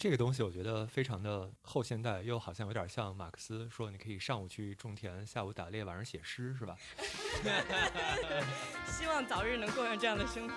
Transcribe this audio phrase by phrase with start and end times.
[0.00, 6.74] 这个东西我觉得非常的后现代，又好像有点像马克思说你可以上午去种田，下午打猎，晚上写诗，是吧？
[8.88, 10.54] 希望早日能过上这样的生活。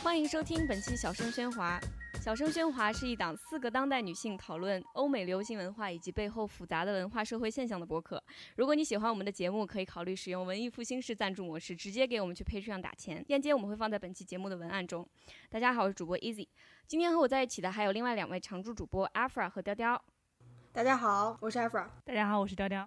[0.00, 1.80] 欢迎收听本期《小声喧哗》。
[2.20, 8.22] 小声喧哗是一档四个当代女性讨论欧美流行文化以及背后复杂的文化社会现象的播客。
[8.56, 13.24] 如果你喜欢我们的节目，可以考虑使用文艺复兴式赞助模式，直接给我们去 Patreon 上打钱。
[13.28, 15.08] 链接我们会放在本期节目的文案中。
[15.48, 16.46] 大家好，我是主播 Easy。
[16.86, 20.04] 今天和我在一起的还有另外两位常驻主播 Afra 和雕雕。
[20.72, 21.88] 大家好，我是 Afra。
[22.04, 22.86] 大家好，我是雕雕。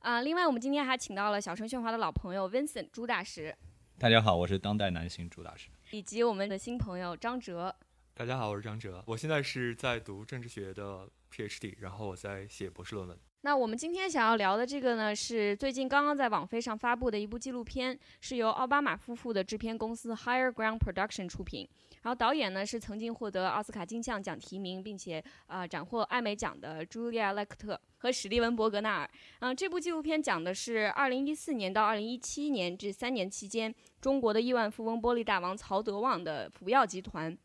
[0.00, 3.56] 啊，另外我们今天还请到了小声喧哗的老朋友 Vincent 朱大师。
[3.96, 5.70] 大家好，我是当代男性朱大师。
[5.92, 7.72] 以及我们的新朋友张哲。
[8.18, 13.18] 大家好，我是张哲，我现在是在读政治学的 PhD，然后我在写博士论文。
[13.42, 21.68] 那我们今天想要聊的这个呢，是最近刚刚在网飞上发布的一部纪录片，是由奥巴马夫妇的制片公司 Higher Ground Production 出品，
[22.04, 29.10] 然后导演呢是曾经获得奥斯卡金像奖提名，并且啊斩获艾美奖的茱莉亚·莱克特和史蒂文·伯格纳尔。
[29.40, 37.36] 嗯，这部纪录片讲的是2014年到2017年这三年期间，中国的亿万富翁玻璃大王曹德旺的福耀集团。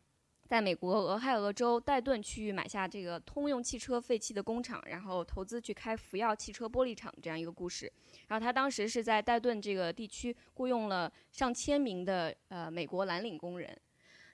[0.52, 7.90] 在美国俄亥俄州戴顿区域买下这个通用汽车废弃的工厂，然后投资去开福耀汽车玻璃厂这样一个故事。
[8.28, 13.74] 然后他当时是在戴顿这个地区雇佣了上千名的呃美国蓝领工人。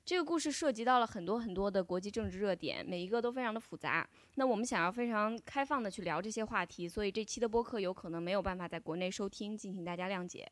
[0.04, 4.04] 这个故事涉及到了很多很多的国际政治热点，每一个都非常的复杂。
[4.34, 10.50] 那我们想要非常开放的去聊这些话题，所以这期的播客有可能没有办法在国内收听，敬请大家谅解。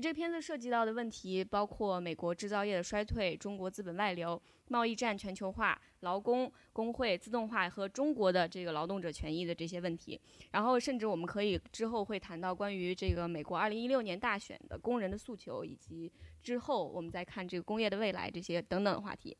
[0.00, 10.20] 这个片子涉及到的问题包括美国制造业的衰退、中国资本外流、贸易战全球化、劳工工会自动化和中国的这个劳动者权益的这些问题。
[10.52, 19.36] 然后，甚至我们可以之后会谈到关于这个美国2016年大选的工人的诉求，以及之后我们再看这个工业的未来这些等等的话题。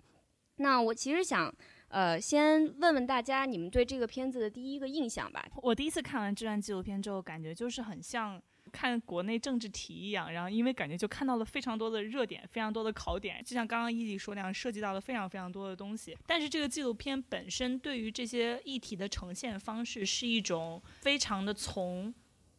[0.56, 1.54] 那我其实想，
[1.86, 5.48] 呃，先问问大家，你们对这个片子的第一个印象吧。
[5.62, 8.42] 我第一次看完这段纪录片之后，感觉就是很像。
[8.68, 16.16] 看国内政治题一样，然后因为感觉就看到了非常多的热点，非常多的考点，就像刚刚伊迪说那样，涉及到了非常非常多的东西。
[16.26, 22.14] 但是这个纪录片本身对于这些议题的呈现方式是一种非常的从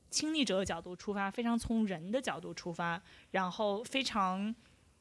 [0.09, 4.53] 亲历者的角度出发，非常从人的角度出发，然后非常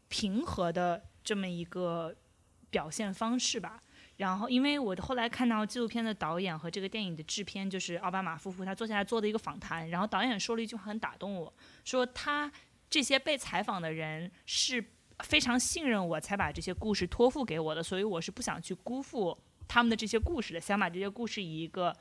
[0.09, 2.15] 平和的这么一个
[2.71, 3.83] 表现方式吧。
[4.19, 9.89] 然后，因为我后来看到纪录片的导演和这个电影的制片，就是奥巴马夫妇，他坐下来做的一个访谈。
[9.91, 11.53] 然后导演说了一句话很打动我，
[11.85, 12.51] 说他
[12.91, 14.85] 这些被采访的人是
[15.21, 21.95] 非常信任我才把这些故事托付给我的，所以我是不想去辜负他们的这些故事的，想把这些故事以一个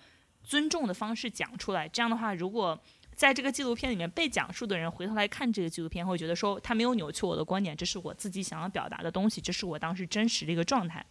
[0.43, 1.87] 尊重的方式讲出来。
[1.87, 2.81] 这样的话，如果
[3.15, 11.05] 在这个纪录片里面被讲述的人回头来看这个纪录片，会觉得说他没有扭曲我的观点，这是我自己想要表达的东西，这是我当时真实的一个状态。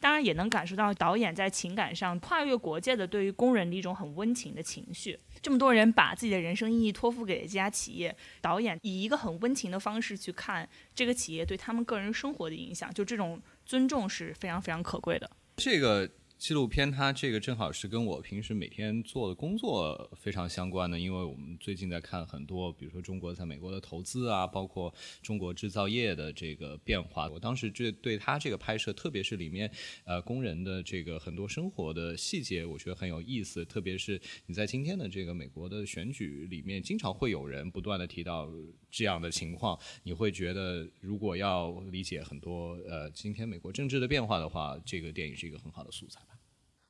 [0.00, 5.18] 当然也能感受到导演在情感上跨越国界的对于工人的一种很温情的情绪。
[5.40, 15.30] 这么多人把自己的人生意义托付给这家企业，导演以一个很温情的方式去看这个企业对他们个人生活的影响，就这种尊重是非常非常可贵的。
[15.56, 16.10] 这个。
[16.44, 27.30] 纪录片它这个正好是跟我平时每天做的工作非常相关的，因为我们最近在看很多，比如说中国在美国的投资啊，包括中国制造业的这个变化。
[27.30, 29.70] 我当时这对他这个拍摄，特别是里面
[30.04, 33.64] 呃工人的这个很多生活的细节，我觉得很有意思。
[33.64, 38.46] 特别是你在今天的这个美国的选举里面，经常会有人不断的提到
[38.90, 46.20] 这样的情况，你会觉得如果要理解很多呃今天美国政治的变化的话，这个电影是一个很好的素材。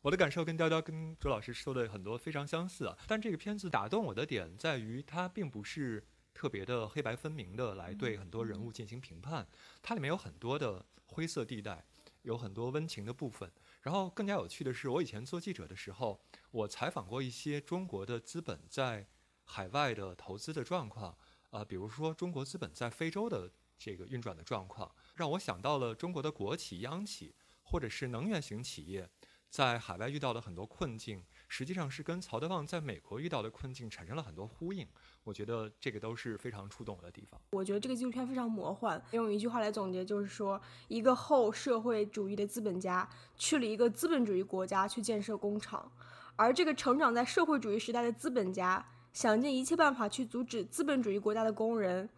[0.05, 9.47] 我的感受跟雕雕、跟周老师说的很多非常相似啊，但这个片子打动我的点在于，它并不是特别的黑白分明的来对很多人物进行评判，
[9.81, 11.83] 它里面有很多的灰色地带，
[12.21, 13.51] 有很多温情的部分。
[13.81, 19.07] 然后更加有趣的是，我以前做记者的时候，我采访过一些中国的资本在
[19.45, 21.17] 海外的投资的状况，
[21.49, 29.09] 啊，比如说中国资本在非洲的这个运转的状况，让我想到了中国的国企、央企或者是能源型企业。
[29.55, 34.85] 在海外遇到的很多困境，实际上是跟曹德旺在美国遇到的困境产生了很多呼应。
[35.23, 37.41] 我觉得这个都是非常触动我的地方。
[37.53, 39.01] 我觉得这个纪录片非常魔幻。
[39.13, 45.89] 用一句话来总结，就是说，一个后社会主义的资本家去了一个资本主义国家去建设工厂，
[46.35, 52.09] 而这个成长在社会主义时代的资本家想尽一切办法去阻止资本主义国家的工人。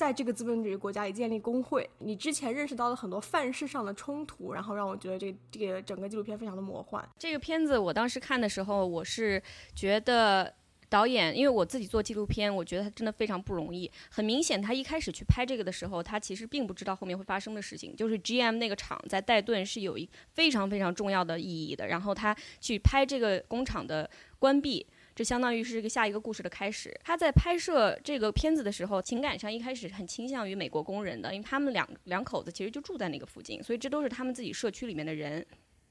[0.00, 7.06] 在这个资本主义国家里建立工会，你之前认识到了很多范式上的冲突，然后让我觉得这这个整个纪录片非常的魔幻。
[7.18, 9.42] 这个片子我当时看的时候，我是
[9.74, 10.54] 觉得
[10.88, 13.92] 导演，因为我自己做纪录片，我觉得他真的非常不容易。
[14.10, 17.94] 很明显，他一开始去拍这个的时候，他其实并不知道后面会发生的事情。
[17.94, 21.88] 就是 GM 那个厂在戴顿是有一非常非常重要的意义的。
[21.88, 24.08] 然后他去拍这个工厂的
[24.38, 26.94] 关闭，这相当于是一个下一个故事的开始。
[27.04, 35.44] 他在拍摄这个片子的时候，情感上一开始很倾向于美国工人的，因为他们两两口子其实就住在那个附近，所以这都是他们自己社区里面的人。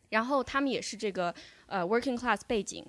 [0.10, 1.32] 然后他们也是这个
[1.68, 2.84] 呃 working class 背景。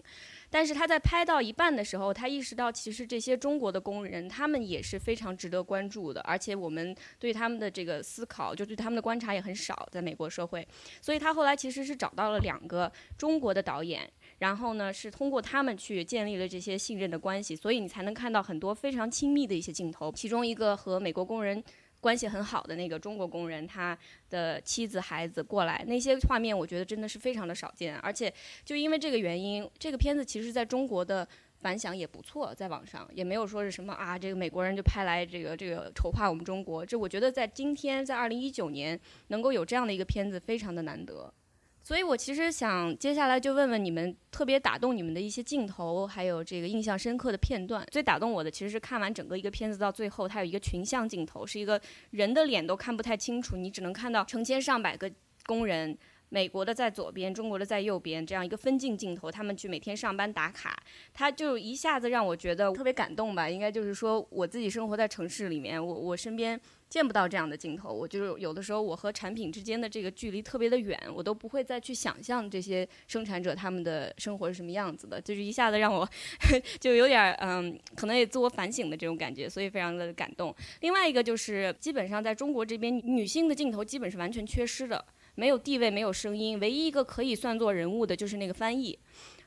[0.52, 10.66] 但是他在拍到一半的时候，他意识到其实这些中国的工人，他们也是非常值得关注的，而且我们对他们的这个思考，就对他们的观察也很少，在美国社会。
[11.02, 14.10] 所以他后来其实是找到了两个中国的导演，
[14.40, 20.12] 然后呢是通过他们去建立了这些信任的关系，所以你才能看到很多非常亲密的一些镜头。
[20.12, 21.64] 其中一个和美国工人。
[22.02, 23.94] 关系很好的那个中国工人，他
[24.30, 28.32] 的妻子孩子过来，那些画面我觉得真的是非常的少见，而且
[28.64, 31.28] 就因为这个原因，这个片子其实在中国的
[31.58, 41.30] 反响也不错，在网上也没有说是什么啊，这个美国人就拍来这个这个丑化我们中国，这我觉得在今天在二零一九年能够有这样的一个片子非常的难得。
[41.82, 47.84] 所以，我其实想接下来就问问你们，特别打动你们的一些镜头，还有这个印象深刻的片段。
[47.90, 51.80] 最打动我的其实是看完整个一个片子到最后，它有一个群像镜头，是一个
[52.10, 55.10] 人的脸都看不太清楚，你只能看到成千上百个
[55.46, 55.96] 工人，
[56.30, 60.82] 美国的在左边，中国的在右边，这样一个分镜镜头，他们去每天上班打卡，
[61.12, 63.50] 他就一下子让我觉得特别感动吧。
[63.50, 66.58] 应该就是说，我自己生活在城市里面，我我身边。
[66.90, 76.04] 见不到这样的镜头，我就是有的时候我和产品之间的这个距离特别的远，我都不会再去想象这些生产者他们的生活是什么样子的，就是一下子让我
[76.80, 80.52] 就有点嗯，可能也自我反省的这种感觉，所以非常的感动。
[80.80, 85.06] 另外一个就是基本上在中国这边，女性的镜头基本是完全缺失的，
[85.40, 88.98] 没有地位，没有声音，唯一一个可以算作人物的就是那个翻译，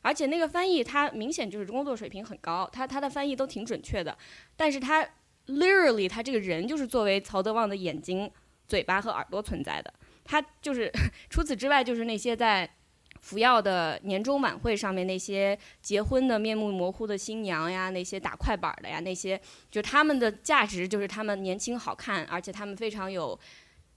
[0.01, 4.18] 而且那个翻译他明显就是工作水平很高，他他的翻译都挺准确的，
[4.56, 5.07] 但是他。
[5.45, 8.31] Literally，他这个人就是作为曹德旺的眼睛、
[8.66, 9.94] 嘴巴和耳朵存在的。
[10.24, 10.90] 他就是
[11.30, 12.78] 除此之外，就是那些在
[13.19, 19.38] 福耀的年终晚会上面那些结婚的面目模糊的新娘呀，那些打快板的呀，那些
[19.69, 23.38] 就他们的价值就是他们年轻好看，而且他们非常有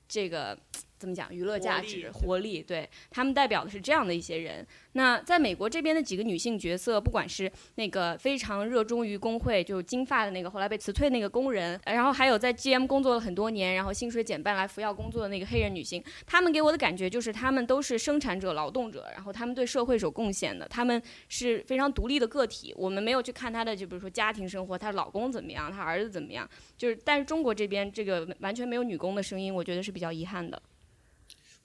[0.08, 0.58] 这个。
[0.98, 1.34] 怎么讲？
[1.34, 4.66] 娱乐价值、活力，对他们代表的是这样的一些人。
[4.93, 22.72] 那在美国这边的几个女性角色，不管是那个非常热衷于工会，就是金发的那个后来被辞退那个工人，然后还有在 GM 工作了很多年，然后薪水减半来服药工作的那个黑人女性，她们给我的感觉就是她们都是生产者、劳动者，然后她们对社会是有贡献的，她们是非常独立的个体。
[22.76, 26.48] 我们没有去看她的，就比如说家庭生活，她老公怎么样，她儿子怎么样，
[26.78, 30.60] 就是但是中国这边这个完全没有女工的声音，我觉得是比较遗憾的。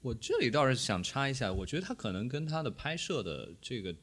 [0.02, 3.96] 我这里倒是想插一下，我觉得他可能跟他的拍摄的这个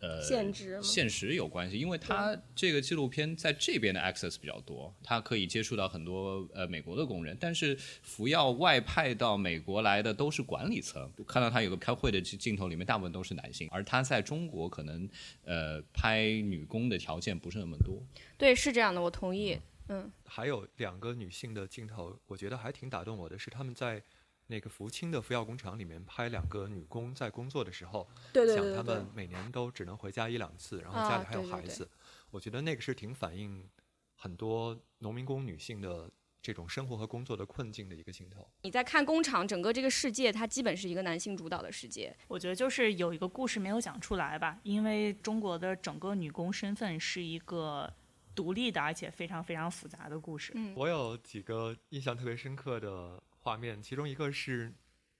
[0.00, 15.08] 呃现实现实有关系，因为他这个纪录片在这边的 access 比较多，他可以接触到很多呃美国的工人，但是福耀外派到美国来的都是管理层，看到他有个开会的镜头里面大部分都是男性，而他在中国可能
[15.44, 18.02] 呃拍女工的条件不是那么多。
[18.36, 19.58] 对，是这样的，我同意。
[19.88, 24.02] 嗯，还有两个女性的镜头，我觉得还挺打动我的，是他们在。
[24.46, 31.88] 那个福清的福耀工厂里面拍两个女工在工作的时候，讲他们每年都只能回家一两次，然后家里还有孩子。
[32.30, 33.66] 我觉得那个是挺反映
[34.14, 36.10] 很多农民工女性的
[36.42, 38.46] 这种生活和工作的困境的一个镜头。
[38.62, 42.14] 你在看工厂，整个这个世界它基本是一个男性主导的世界。
[42.28, 47.90] 我觉得就是有一个故事没有讲出来吧，因为中国的整个女工身份是一个
[48.34, 50.52] 独立的，而且非常非常复杂的故事。
[50.54, 53.22] 嗯，我有几个印象特别深刻的。
[53.44, 54.72] 画面，其中一个是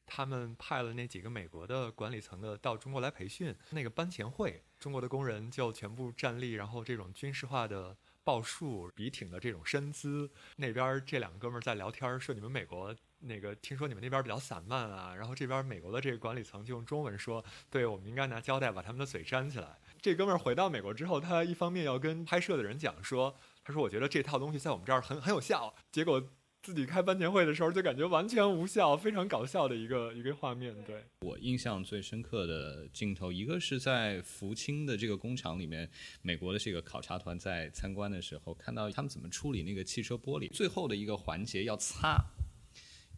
[0.06, 3.54] 他们派了那几个美国的管理层的到中国来培训。
[3.68, 10.30] 那个班前会，中国的工人就全部站立，然后这种军事化的报数、笔挺的这种身姿。
[10.56, 15.14] 那边这两个哥们儿在聊天，说你们美国那个听说你们那边比较散漫啊。
[15.14, 26.26] 然后这边美国的这个管理层就用中文说：“对我们应该拿胶带把他们的嘴粘起来。”这哥们儿回到美国之后，他一方面要跟拍摄的人讲说：“他说我觉得这套东西在我们这儿很很有效。”结果。
[26.64, 30.74] 自己开班前会的时候就感觉完全无效，非常搞笑的一个一个画面。
[30.86, 35.86] 对我印象最深刻的镜头，一个是在福清的这个工厂里面，
[36.22, 40.50] 美国的这个考察团在参观的时候，看到他们怎么处理那个汽车玻璃。
[40.54, 42.24] 最后的一个环节要擦，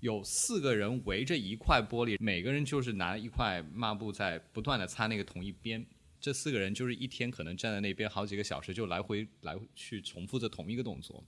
[0.01, 5.87] 有四个人围着一块玻璃，每个人就是拿一块抹布在不断的擦那个同一边。
[6.19, 11.23] 这四个人就是一天可能站在那边好几个小时，就来回来去重复着同一个动作。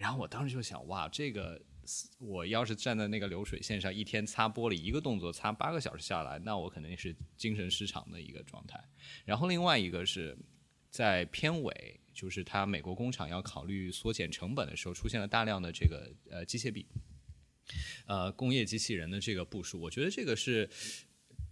[0.00, 1.60] 然后我当时就想，哇，这个
[2.18, 8.82] 我要是站在那个流水线上，一天擦玻璃一个动作擦八个小时下来，那我肯定是精神失常的一个状态。
[9.26, 10.34] 然后另外一个是，
[10.90, 16.86] 在片尾，就是它美国工厂要考虑缩减成本的时候，出现了大量的这个呃机械臂，
[18.06, 19.78] 呃工业机器人的这个部署。
[19.78, 20.66] 我觉得这个是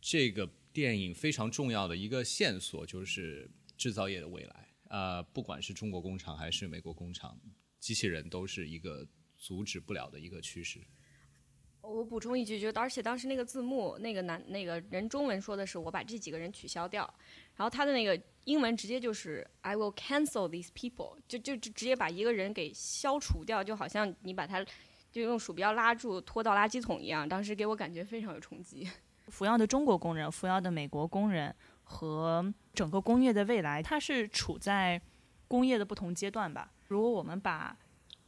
[0.01, 4.69] 这个电影非常重要的一个线索，就是制造业的未来。
[4.89, 7.39] 呃，不管是中国工厂还是美国工厂，
[7.79, 9.07] 机器人都是一个
[9.37, 10.81] 阻止不了的一个趋势。
[11.81, 17.03] 我补充一句，就而且当时那个字幕，那个男那个人中文说的是我把这几个人取消掉，
[17.55, 24.63] 然后他的那个英文直接就是 I will cancel these people，就就就直接把一个人给消除掉，就好像你把他
[25.11, 28.87] 就用鼠标拉住拖到垃圾桶一样，当时给我感觉非常有冲击。
[29.29, 31.55] 服药的中国工人，服药的美国工人
[31.85, 35.01] 和整个工业的未来，它是处在
[35.49, 36.71] 工业的不同阶段吧。
[36.87, 37.77] 如果我们把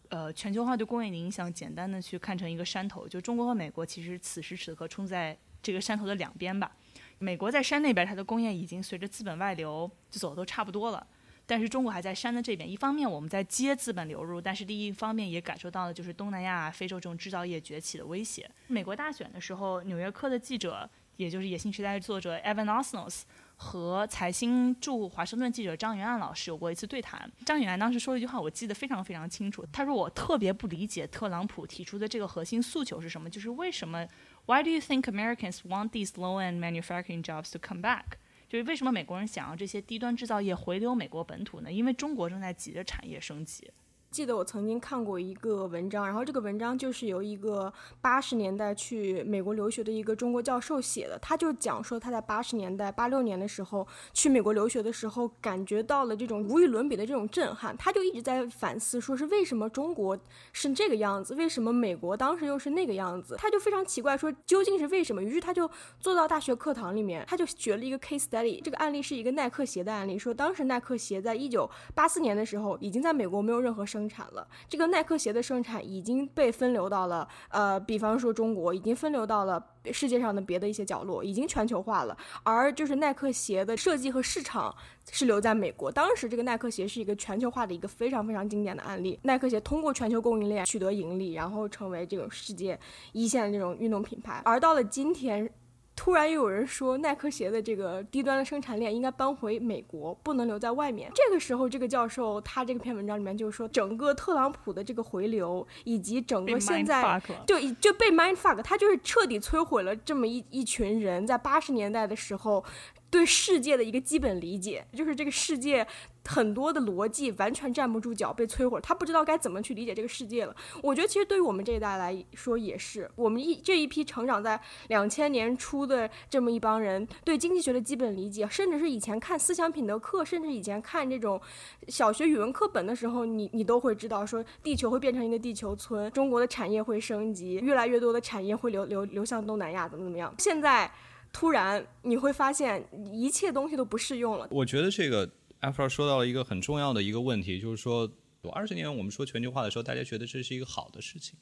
[0.09, 6.73] 呃，全球化对工业的影响，简单的去看成一个山头，就中国和美国其实此时此刻冲在这个山头的两边吧。
[7.21, 11.07] 美国在山那边，它的工业已经随着资本外流就走的都差不多了，
[11.47, 12.69] 但是中国还在山的这边。
[12.69, 18.51] 一方面我们在接资本流入，但是另一方面也感受到了就是东南亚、非洲这种制造业崛起的威胁。
[18.67, 23.23] 美国大选的时候，纽约客的记者，也就是《野心时代》的作者 Evan Osnos。
[23.63, 27.31] 和财新驻华盛顿记者张元安老师有过一次对谈。
[27.45, 29.63] 张元安当时说了一句话，我记得非常非常清楚。
[29.71, 34.09] 他说：“我特别不理解特朗普提出的这个核心诉求是什么，就是为什么
[34.47, 38.05] ？Why do you think Americans want these low-end manufacturing jobs to come back？
[38.49, 41.71] 就是为什么美国人想要这些低端制造业回流美国本土呢？
[41.71, 43.71] 因为中国正在急着产业升级。”
[44.11, 51.17] 记得我曾经看过一个文章，然后这个文章就是由一个八十年代去美国留学的一个中国教授写的。
[51.21, 57.77] 他就讲说他在八十年代八六年的时候去美国留学的时候，感觉到了这种无与伦比的这种震撼。
[57.77, 60.19] 他就一直在反思，说是为什么中国
[60.53, 63.37] 是这个样子，为什么美国当时又是那个样子？
[63.39, 65.23] 他就非常奇怪，说究竟是为什么？
[65.23, 68.61] 于是他就坐到大学课堂里面，他就学了一个 case study。
[68.61, 74.00] 这个案例是一个耐克鞋的案例，说当时耐克鞋在一九八四年的时候已经在美国没有任何生。
[74.01, 82.17] 生产了，这个耐克鞋的生产已经被分流到了，呃，比方说中国，已经分流到了世界上的别的一些角落，已经全球化了。
[82.43, 84.75] 而就是耐克鞋的设计和市场
[85.11, 85.93] 是留在美国。
[85.93, 89.21] 当时这个耐克鞋是一个全球化的一个非常非常经典的案例。
[89.25, 92.79] 耐克鞋通过全球供应链取得盈利，然后成为这种世界
[93.13, 94.41] 一线的这种运动品牌。
[94.47, 95.53] 而到了今天。
[96.01, 101.13] 突然又有人说，耐克鞋的这个低端的生产链应该搬回美国，不能留在外面。
[101.15, 112.65] 这个时候，这个教授他这个篇文章里面就是说，整个特朗普的这个回流，以及整个现在就就被 mind fuck，他就是彻底摧毁了这么一一群人在八十年代的时候。
[113.11, 115.85] 对世界的一个基本理解，就是这个世界
[116.27, 120.55] 很多的逻辑完全站不住脚，被摧毁，他不知道该怎么去理解这个世界了。
[120.81, 131.41] 我觉得其实对于我们这一代来说也是，我们一这一批成长在两千年初的这么一帮人，对经济学的基本理解，甚至是以前看思想品德课，甚至以前看这种
[131.89, 140.33] 小学语文课本的时候，你你都会知道说地球会变成一个地球村，中国的产业会升级，越来越多的产业会流流流向东南亚，怎么怎么样？
[140.39, 140.89] 现在。
[141.33, 144.49] 突然你会发现一切东西都不适用了。
[144.51, 145.29] 我觉得这个
[145.61, 148.11] Afro 说到了一个很重要的一个问题，就是说，
[148.53, 151.39] 二十年我们说全球化的时候，大家觉得这是一个好的事情，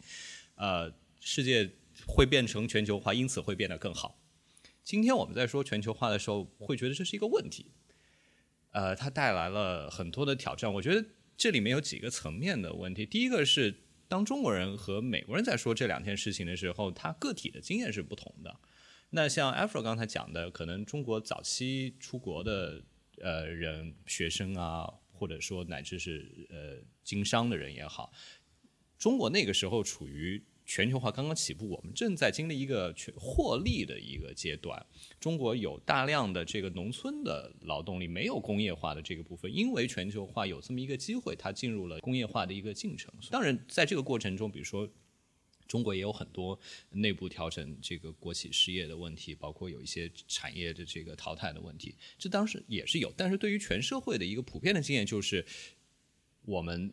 [0.56, 1.70] 呃，世界
[2.06, 4.20] 会变成全球化，因此会变得更好。
[4.84, 7.72] 今天我们在说全球化的时候，会觉得这是一个问题，
[8.72, 10.72] 呃，它带来了很多的挑战。
[10.74, 13.06] 我觉得这里面有几个层面的问题。
[13.06, 13.74] 第一个是，
[14.08, 18.56] 当中国人和美国人在说这两件事情的时候，他个体的经验是不同的。
[19.10, 22.82] 那像 Afro 刚才讲的，可能中国早期出国的
[23.22, 28.12] 呃人、学生啊，或者说乃至是呃经商的人也好，
[28.98, 34.84] 中国那个时候处于全球化刚刚起步，我们正在经历一个全获利的一个阶段。
[35.18, 43.10] 中国有大量的这个农村的劳动力没有工业化的这个部分，因为全球化有这么一个机会，它进入了工业化的一个进程。
[43.30, 44.86] 当然，在这个过程中，比如说。
[45.68, 46.58] 中国也有很多
[46.90, 53.12] 内部调整这个国企失业的问题，包括有一些产业的这个淘汰的问题，这当时也是有。
[53.14, 55.44] 但是对于全社会的一个普遍的经验就是，
[56.46, 56.90] 我们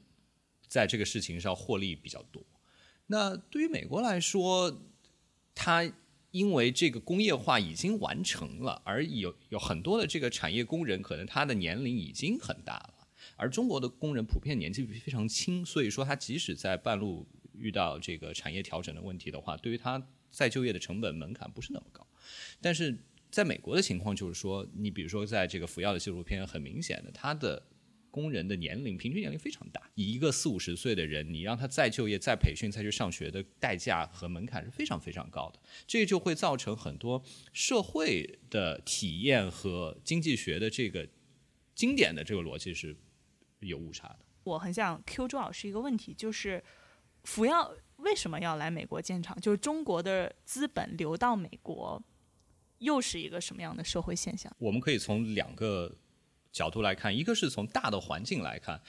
[0.68, 2.44] 在这个事情上获利比较多。
[3.08, 4.84] 那对于美国来说，
[5.56, 5.90] 它
[6.32, 17.26] 因为这个工业化已经完成了，而有有很多的这个产业工人可能他的年龄已经很大了，而中国的工人普遍年纪非常轻，所以说他即使在半路。
[17.58, 22.06] 遇到这个产业调整的问题的话，对于他再就业的成本门槛不是那么高。
[22.62, 22.98] 但是
[23.30, 27.62] 在美国的情况就是说，你比如说在这个福耀的纪录片，很明显的，他的
[28.10, 29.90] 工人的年龄平均年龄非常大。
[29.96, 35.60] 以一个四五十岁的人，你让他再就业、再培训、再去上学的代价和门槛是非常非常高的。
[35.86, 37.22] 这就会造成很多
[37.52, 41.08] 社会的体验和经济学的这个
[41.74, 42.96] 经典的这个逻辑是
[43.60, 44.20] 有误差的。
[44.46, 46.64] 我很想 Q 周老师一个问题，就是
[47.26, 49.36] 福耀为什么要来美国建厂？
[49.42, 52.02] 就是中国的资本流到美国，
[52.78, 54.56] 又是一个什么样的社会现象？
[54.60, 55.98] 我们可以从两个
[56.52, 58.80] 角度来看，一个是从大的环境来看，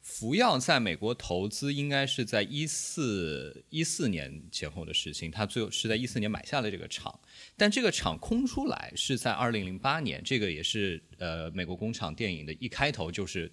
[0.00, 7.20] 福耀在美国投资应该是在一四一四年前后的事情，它最后是在一四年买下了这个厂，
[7.56, 13.52] 但这个厂空出来是在二零零八年，这个也是呃美国工厂电影的一开头就是。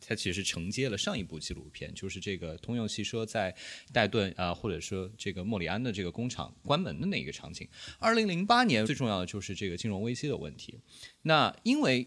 [0.00, 3.54] 它其实承接了上一部纪录片，就是这个通用汽车在
[3.92, 7.68] 戴顿啊，或者说这个莫里安的这个工厂关门的那一个场景。
[7.98, 10.78] 二零零八年最重要的就是这个金融危机的问题。
[11.22, 12.06] 那因为。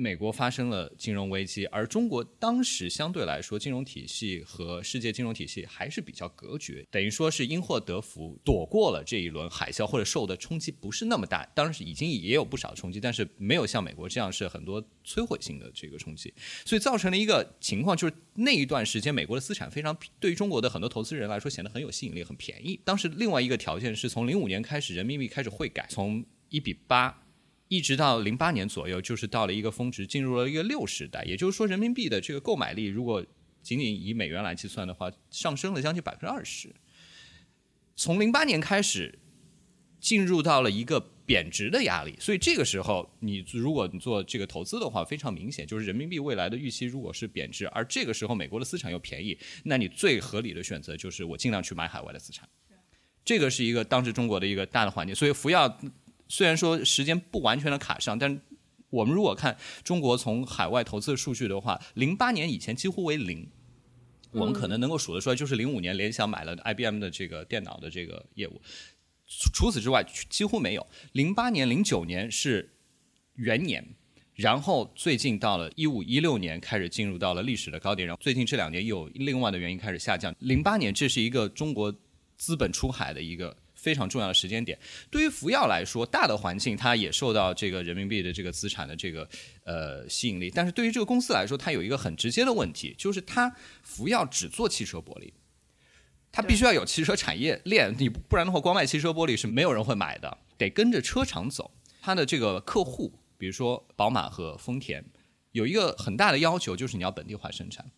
[0.00, 11.44] 美国发生了金融危机，而中国当时相对来说金融体系和世界金融体系还是比较隔绝，等于说是因祸得福，躲过了这一轮海啸，或者受的冲击不是那么大。
[11.54, 16.32] 当时已经也有不少冲击，但是没有像美国这样是很多摧毁性的这个冲击，
[16.64, 22.80] 所以造成了一个情况，就是那一段时间美国的资产非常对于中国的很多投资人来说显得很有吸引力，很便宜。
[22.84, 27.26] 当时另外一个条件是从零五年开始人民币开始汇改，从一比八。
[27.70, 31.22] 一直到零八年左右，就是到了一个峰值，进入了一个六时代。
[31.22, 33.24] 也就是说，人民币的这个购买力，如果
[33.62, 36.74] 仅仅以美元来计算的话，上升了将近百分之二十。
[37.94, 39.16] 从零八年开始，
[40.00, 42.16] 进入到了一个贬值的压力。
[42.18, 52.48] 所以这个时候，你如果你做这个投资的话，非常明显，就是人民币未来的预期如果是贬值，而这个时候美国的资产又便宜，那你最合理的选择就是我尽量去买海外的资产。
[53.24, 55.14] 这个是一个当时中国的一个大的环境。
[55.14, 55.80] 所以福耀。
[56.30, 58.40] 虽然说时间不完全的卡上，但
[58.88, 63.50] 我们如果看中国从海外投资的数据的话，零八年以前几乎为零，
[64.30, 68.62] 我们可能能够数得出来，就是零五年联想买了 IBM 的这个电脑的这个业务，
[69.52, 70.86] 除此之外几乎没有。
[71.12, 72.76] 零八年、零九年是
[73.34, 73.84] 元年，
[74.34, 80.32] 然后最近到了一五一六年开始进入到了历史的高点，然后最近这两年又有另外的原因开始下降。
[80.38, 81.92] 零八年这是一个中国
[82.36, 83.56] 资本出海的一个。
[83.80, 84.78] 非常重要的时间点，
[85.10, 89.26] 对于福耀来说，大的环境它也受到这个人民币的这个资产的这个
[89.64, 90.50] 呃吸引力。
[90.50, 93.50] 但是对于这个公司来说，它有一个很直接的问题，就是它
[93.82, 95.32] 福耀只做汽车玻璃，
[96.30, 101.72] 它必须要有汽车产业链，你不然的话，光卖汽车玻璃是没有人会买的，得跟着车厂走。
[102.02, 105.02] 它的这个客户，比如说宝马和丰田，
[105.52, 107.90] 有一个很大的要求，就是你要本地化生产。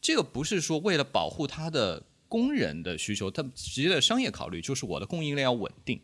[0.00, 2.06] 这个不是说为了保护它的。
[2.28, 6.00] 工人的需求，它直接的商业考虑就是我的供应链要稳定，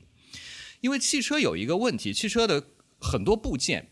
[0.81, 2.69] 因为汽车有一个问题，汽车的
[3.01, 3.91] 很多部件，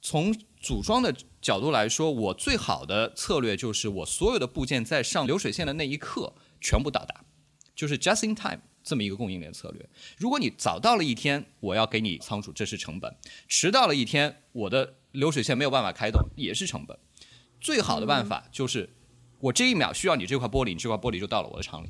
[0.00, 7.24] 从组装的角度来说，我最好的策略就是我所有的部件在上流水线的那一刻全部到达，
[7.74, 9.88] 就是 just in time 这么一个供应链策略。
[10.16, 13.12] 如果你早到了一天，我要给你仓储，这是成本；
[13.46, 16.98] 迟到了一天，我的流水线没有办法开动，也是成本。
[17.60, 18.90] 最好的办法就是。
[19.46, 21.88] 我这一秒需要你这块玻璃，你这块玻璃就到了我的厂里。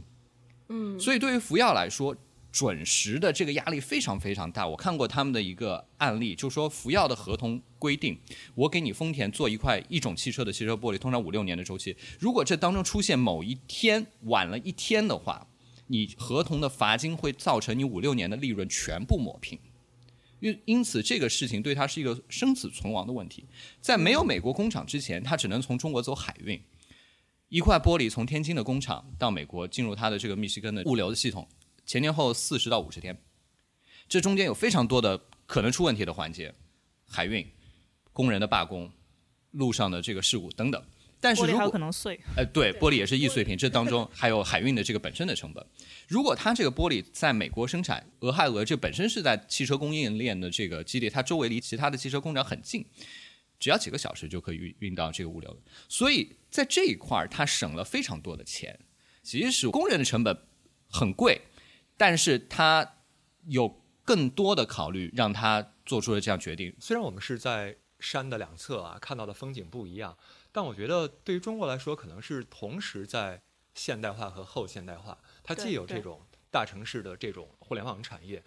[0.68, 2.14] 嗯，所以对于福耀来说，
[2.52, 4.66] 准时的这个压力非常非常大。
[4.66, 8.18] 我看过他们的一个案例，就说福耀的合同规定，
[8.54, 11.96] 我给你丰田做一块一种汽车的汽车玻璃，通常五六年的周期。
[12.18, 15.46] 如果这当中出现某一天晚了一天的话，
[15.86, 19.58] 你合同的罚金会造成你五六年的利润全部抹平。
[20.40, 23.46] 因因此这个事情对他是一个生死存亡的问题。
[23.80, 26.60] 在没有美国工厂之前，他只能从中国走海运。
[27.48, 31.46] 一块玻璃从天津的工厂到美国，进入它的这个密西根的物流的系统，
[31.84, 33.16] 前前后四十到五十天，
[34.08, 36.52] 这中间有非常多的可能出问题的环节，
[37.08, 37.46] 海运、
[38.12, 38.90] 工人的罢工、
[39.52, 40.84] 路上的这个事故等等。
[41.18, 45.64] 但是如果可能碎，哎，对，玻璃也是易碎品，这当中 还有海运的这个本身的成本。
[46.06, 52.84] 如果它这个玻璃在美国生产，俄亥俄这本身是在汽车供应链的这个基地，它周围离其他的汽车工厂很近。
[53.58, 55.56] 只要几个小时就可以运运到这个物流，
[55.88, 58.78] 所以在这一块儿，它省了非常多的钱。
[59.22, 60.46] 即使工人的成本
[60.88, 61.42] 很贵，
[61.96, 62.98] 但是它
[63.46, 66.72] 有更多的考虑，让他做出了这样决定。
[66.80, 70.16] 虽然我们是在山的两侧啊，看到的风景不一样，
[70.52, 73.42] 但我觉得对于中国来说，可能是同时在
[73.74, 75.18] 现代化和后现代化。
[75.42, 78.42] 它既有这种大城市的这种互联网产业。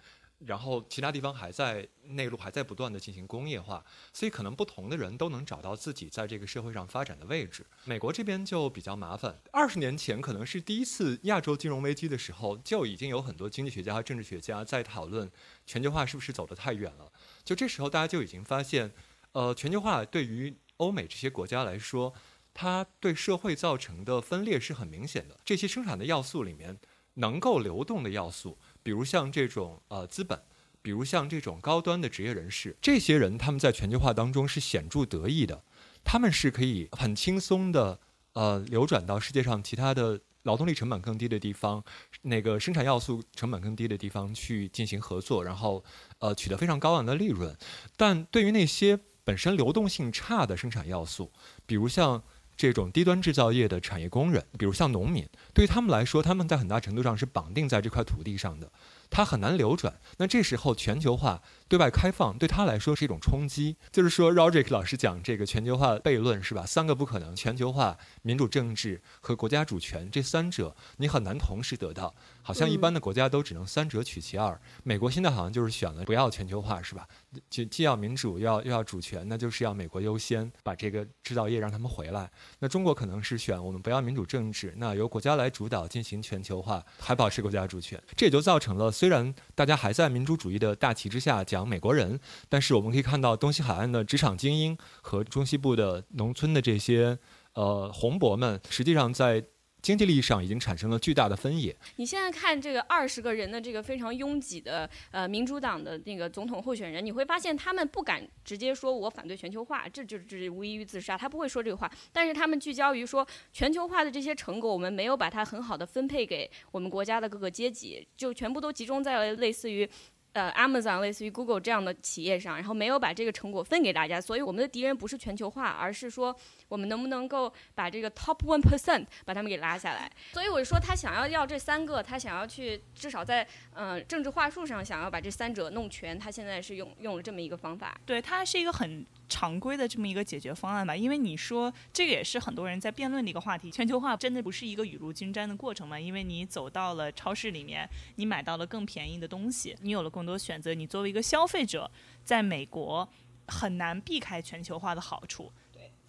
[0.46, 7.66] 然后其他地方还在内陆还在不断的进行工业化，所以可能不同的人都能找到自己在这个社会上发展的位置。
[7.84, 9.38] 美国这边就比较麻烦。
[9.52, 15.30] 二十年前可能是第一次亚洲金融危机的时候，就已经有很多经济学家和政治学家在讨论
[15.66, 17.12] 全球化是不是走得太远了。
[17.44, 18.90] 就这时候大家就已经发现，
[19.32, 22.14] 呃，全球化对于欧美这些国家来说，
[22.54, 25.38] 它对社会造成的分裂是很明显的。
[25.44, 26.78] 这些生产的要素里面，
[27.14, 28.58] 能够流动的要素。
[28.82, 30.40] 比如像这种呃资本，
[30.82, 35.62] 比如像这种高端的职业人士，这些人他们在全球化当中是显著得益的。
[36.02, 38.00] 他们是可以很轻松的
[38.32, 41.84] 呃流转到世界上其他的劳动力成本更低的地方，
[42.22, 45.84] 那个生产要素成本更低的地方去进行合作，然后
[46.18, 47.54] 呃取得非常高昂的利润。
[47.98, 51.30] 但对于那些本身流动性差的生产要素，
[51.66, 52.22] 比如像
[52.60, 58.70] 这种低端制造业的产业工人，比如像农民，对于他们来说，他们在很大程度上是绑定在这块土地上的，
[59.08, 59.98] 他很难流转。
[60.18, 61.40] 那这时候全球化。
[61.70, 66.66] 对外开放对他来说是一种冲击，就是说，Roderick 老师讲这个全球化悖论是吧？
[66.66, 72.12] 三个不可能：全球化、民主政治和国家主权这三者你很难同时得到。
[72.50, 74.60] 好像一般的国家都只能三者取其二。
[74.82, 77.06] 美国现在好像就是选了不要全球化是吧？
[77.48, 82.28] 既既要民主，又要又要主权，那就是要美国优先，把这个制造业让他们回来。
[82.58, 88.02] 那中国可能是选我们不要民主政治，那由国家来主导进行全球化，还保持国家主权。
[88.16, 91.70] 这也就造成了，虽然大家还在民主主义的大旗之下讲。
[91.70, 97.16] 美国人，但是我们可以看到东西海岸的职场精英和中西部的农村的这些
[97.52, 99.44] 呃红博们，实际上在
[99.82, 101.74] 经济利益上已经产生了巨大的分野。
[101.96, 111.90] 你现在看这个二十个人的这个非常拥挤的呃民主党的那个总统候选人，你会发现他们不敢直接说我反对全球化，这就是这无异于自杀，他不会说这个话。
[112.12, 119.88] 但是他们聚焦于说全球化的这些成果，我们没有把它很好的分配给我们国家的各个阶级，就全部都集中在了类似于。
[120.32, 126.32] 呃，Amazon 类似于 Google 这样的企业上，然后没有把这个成果分给大家，所以我们的敌人不是全球化，而是说
[126.70, 130.10] 我们能不能够把这个 top one percent 把他们给拉下来。
[130.32, 138.00] 所以我说他想要要这三个，他想要去至少在嗯政治话术上想要把这三者弄全，他现在是用用了这么一个方法。
[138.06, 139.04] 对，他是一个很。
[139.32, 143.70] 常规的这么一个解决方案吧，因为你说这个也是很多人在辩论的一个话题。
[143.70, 145.98] 全球化真的不是一个雨露均沾的过程吗？
[145.98, 150.74] 因为你走到了超市里面，你买到了更便宜的东西，你有了更多选择。
[150.74, 151.88] 你作为一个消费者，
[152.24, 153.08] 在美国
[153.46, 155.52] 很难避开全球化的好处。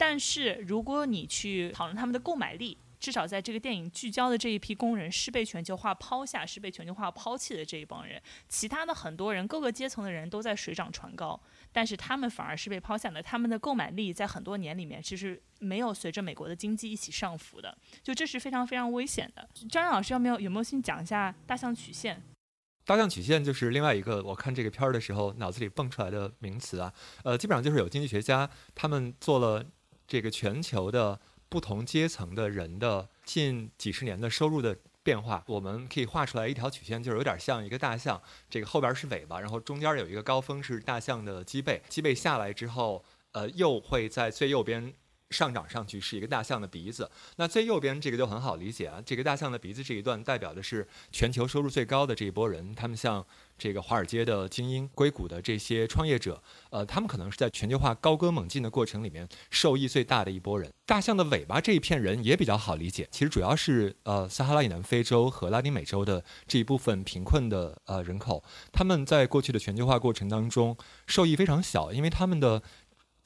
[0.01, 11.39] 但是如果你去讨论他们的购买力，至少在这个电影聚焦的这一批工人是被全球化抛下、是被全球化抛弃的这一帮人，其他的很多人各个阶层的人都在水涨船高。
[11.71, 19.47] 但是他们反而是被抛下的，他们的购买力在很多年里面其实没有随着美国的经济一起上浮的，就这是非常非常危险的。
[19.69, 22.19] 张老师，有没有有没有先讲一下大象曲线？
[22.85, 26.91] 大象曲线就是另外一个我看这个片儿的时候脑子里蹦出来的名词啊，
[27.23, 29.63] 呃，基本上就是有经济学家他们做了
[30.11, 34.77] 这个全球的不同阶层的人的近几十年的收入的。
[35.03, 44.93] 变化，我们可以画出来一条曲线，就是有点像一个大象，这个后边是尾巴，然后中间有一个高峰是大象的脊背，脊背下来之后，呃，又会在最右边
[45.31, 47.09] 上涨上去，是一个大象的鼻子。
[47.37, 53.25] 那最右边这个就很好理解啊，这个大象的鼻子这一段代表的是全球收入最高的这一波人，他们像。
[53.57, 56.41] 这个华尔街的精英、硅谷的这些创业者，
[56.71, 60.73] 呃，他们可能是在全球化高歌猛进的过程里面受益最大的一波人。
[60.87, 72.63] 大象的尾巴这一片人也比较好理解，其实主要是呃撒哈拉以南非洲和拉丁美洲的这一部分贫困的呃人口，他们在过去的全球化过程当中受益非常小，因为他们的。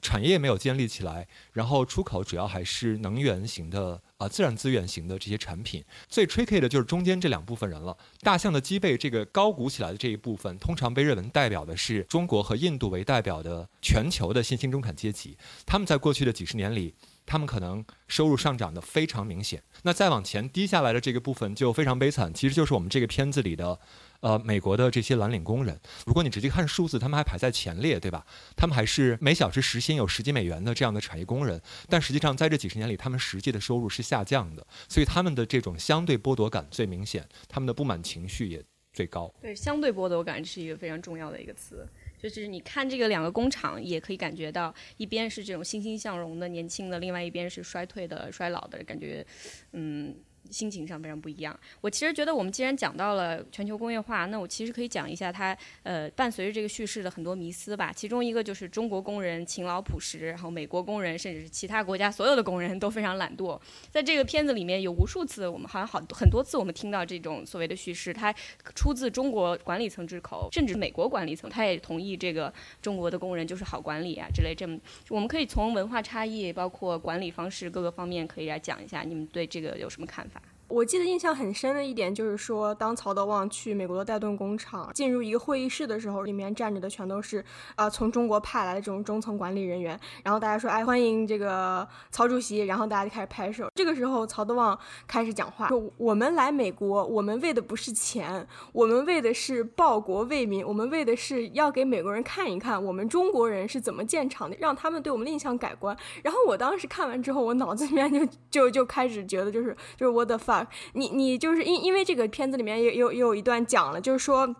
[0.06, 5.84] 产业没有建立起来，然后出口主要还是能源型的啊，自然资源型的这些产品。
[6.08, 7.96] 最 tricky 的就是中间这两部分人了。
[8.20, 15.36] 大象的脊背这个高鼓起来的这一部分，通常被认为代表的是中国和印度为代表的全球的新兴中产阶级。
[15.66, 16.94] 他们在过去的几十年里。
[17.28, 23.80] 他们可能收入上涨的非常明显，那再往前低下来的这个部分就非常悲惨，其实就是我们这个片子里的，
[24.20, 25.78] 呃，美国的这些蓝领工人。
[26.04, 28.26] 如果你直接看数字，他们还排在前列，对吧？
[28.56, 39.32] 他们还是每小时时薪有十几美元的这样的产业工人，但实际上在这几十年里，他们实际的收入是下降的，所以他们的这种相对剥夺感最明显，他们的不满情绪也最高。
[39.40, 41.86] 对，相对剥夺感是一个非常重要的一个词。
[42.18, 49.24] 就是你看这个两个工厂，也可以感觉到，一边是这种欣欣向荣的年轻的，另外一边是衰退的、衰老的感觉，
[49.72, 50.16] 嗯。
[50.50, 51.58] 心情上非常不一样。
[51.80, 57.92] 我其实觉得，我们既然讲到了全球工业化，那我其实可以讲一下它呃伴随着这个叙事的很多迷思吧。
[57.92, 63.60] 其中一个就是中国工人勤劳朴实，然后美国工人甚至是其他国家所有的工人都非常懒惰。
[63.90, 68.34] 在这个片子里面有无数次，我们好像好很多次我们听到这种所谓的叙事，它
[68.74, 74.78] 出自中国管理层之口，甚至美国管理层他也同意这个中国的工人就是好管理啊之类这么。
[75.08, 80.35] 我们可以从文化差异，包括管理方式各个方面可以来讲一下，你们对这个有什么看法？
[80.68, 87.44] 我记得印象很深的一点就是说，当曹德旺去美国的戴顿工厂进入一个会议室的时候，里面站着的全都是
[87.76, 89.98] 啊、从中国派来的这种中层管理人员。
[90.24, 93.68] 然后大家说，哎，欢迎这个曹主席，然后大家就开始拍手。
[93.74, 94.76] 这个时候，曹德旺
[95.06, 105.96] 开始讲话，说我们来美国，我们为的不是钱，我们为的是报国为民，我们为的是要给美国人看一看我们中国人是怎么建厂的，让他们对我们的印象改观。
[106.24, 110.55] 然后我当时看完之后，我脑子里面就就就开始觉得就是就是 what the fuck，
[110.92, 114.54] 你你就是因因为这个片子里面也有有一段讲了，就是说。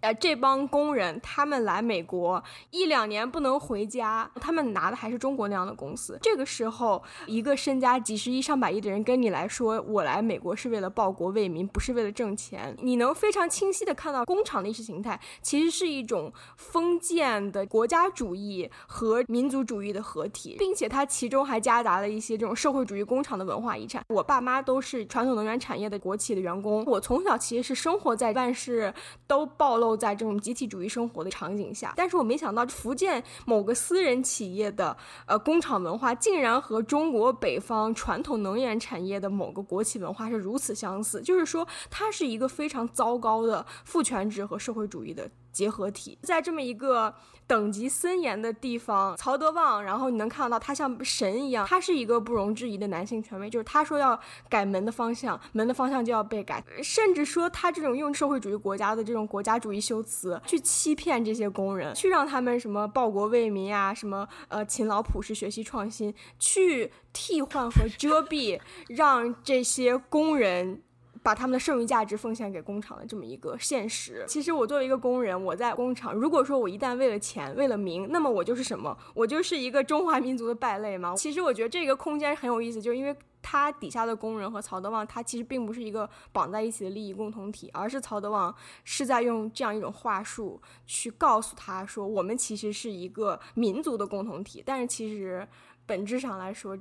[0.00, 6.18] 呃，这帮工人他们来美国一两年不能回家，他们拿的还是中国那样的公司。
[6.22, 12.74] 这个时候，一个身家几十亿、上百亿的人跟你来说，我来美国是为了报国为民，不是为了挣钱。
[12.82, 24.02] 你能非常清晰的看到工厂的意识形态其实是一种封建的国家主义和民族主义的合体，并且它其中还夹杂了一些这种社会主义工厂的文化遗产。
[24.08, 28.92] 我爸妈都是传统能源产业的国企的员工，我从小其实是生活在万事
[29.26, 47.14] 都暴露在这种集体主义生活的场景下，但是我没想到福建某个私人企业的呃工厂文化，竟然和中国北方传统能源产业的某个国企文化是如此相似，就是说它是一个非常糟糕的父权制和社会主义的结合体，在这么一个
[47.50, 54.16] 等级森严的地方，曹德旺，然后你能看得到他像神一样，他是一个不容置疑的男性权威，就是他说要
[54.48, 70.82] 改门的方向，门的方向就要被改，甚至说他这种用社会主义国家的这种国家主义修辞去欺骗这些工人，去让他们什么报国为民啊，什么呃勤劳朴实、学习创新，去替换和遮蔽，让这些工人。
[71.22, 74.24] 把他们的剩余价值奉献给工厂的这么一个现实。
[74.26, 78.96] 其实我作为一个工人，我在工厂，如果说我一旦为了钱、为了名，那么我就是什么？
[79.14, 81.14] 我就是一个中华民族的败类吗？
[81.16, 88.54] 其实我觉得这个空间很有意思，就是因为他底下的工人和曹德旺，他其实并不是一个绑在一起的利益共同体，而是曹德旺
[88.84, 95.46] 是在用这样一种话术去告诉他说，我们其实是一个民族的共同体，但是其实
[95.84, 96.78] 本质上来说，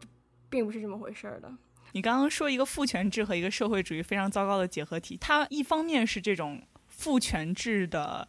[0.50, 1.52] 并不是这么回事儿的。
[1.94, 8.28] 你刚刚说一个父权制和一个社会主义非常糟糕的结合体，它一方面是这种父权制的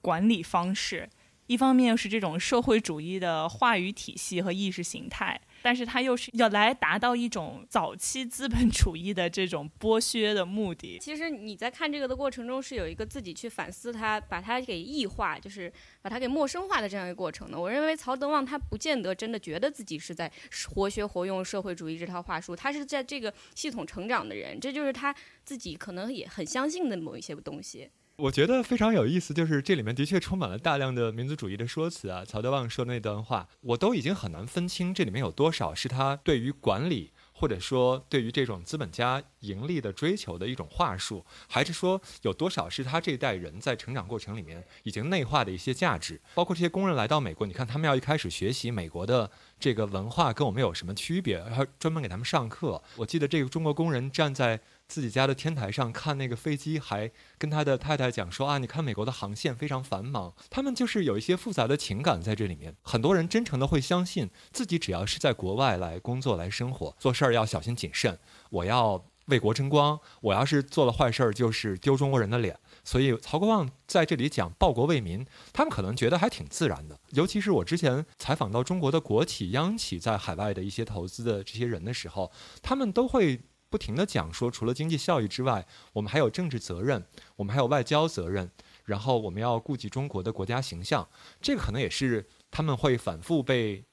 [0.00, 1.08] 管理方式，
[1.46, 10.96] 一方面是这种社会主义的话语体系和意识形态，但是它又是要来达到一种早期资本主义的这种剥削的目的。
[11.00, 17.58] 其实你在看这个的过程中，是有一个自己去反思它，把它给异化，就是把它给陌生化的这样一个过程的。
[17.58, 20.30] 我认为曹德旺他不见得真的觉得自己是在
[20.68, 25.12] 活学活用社会主义这套话术，他是在这个系统成长的人，这就是他
[25.44, 27.90] 自己可能也很相信的某一些东西。
[28.16, 32.24] 我觉得非常有意思，就是这里面的确充满了大量的民族主义的说辞啊。
[32.24, 46.18] 曹德旺说的那段话，我都已经很难分清这里面有多少是他对于管理，或者说对于这种资本家盈利的追求的一种话术，还是说有多少是他这一代人在成长过程里面已经内化的一些价值。
[46.34, 52.82] 包括这些工人来到美国，你看他们要一开始学习美国的这个文化跟我们有什么区别，然后专门给他们上课。
[52.96, 54.58] 我记得这个中国工人站在。
[54.88, 62.76] 自己家的天台上看那个飞机，还跟他的太太讲说啊，你看美国的航线非常繁忙，他们就是有一些复杂的情感在这里面。
[62.82, 68.18] 很多人真诚的会相信自己只要是在国外来工作来生活，做事儿要小心谨慎，
[68.50, 72.56] 我要为国争光，我要是做了坏事儿就是丢中国人的脸。
[72.84, 76.96] 所以曹国旺在这里讲报国为民，他们可能觉得还挺自然的。
[77.10, 82.30] 尤其是我之前采访到中国的国企、央企在海外的一些投资的这些人的时候，
[82.62, 83.40] 他们都会。
[83.68, 87.04] 不停地讲说，除了经济效益之外，我们还有政治责任，
[87.36, 88.50] 我们还有外交责任，
[88.84, 91.08] 然后我们要顾及中国的国家形象。
[91.40, 93.84] 这个可能也是他们会反复被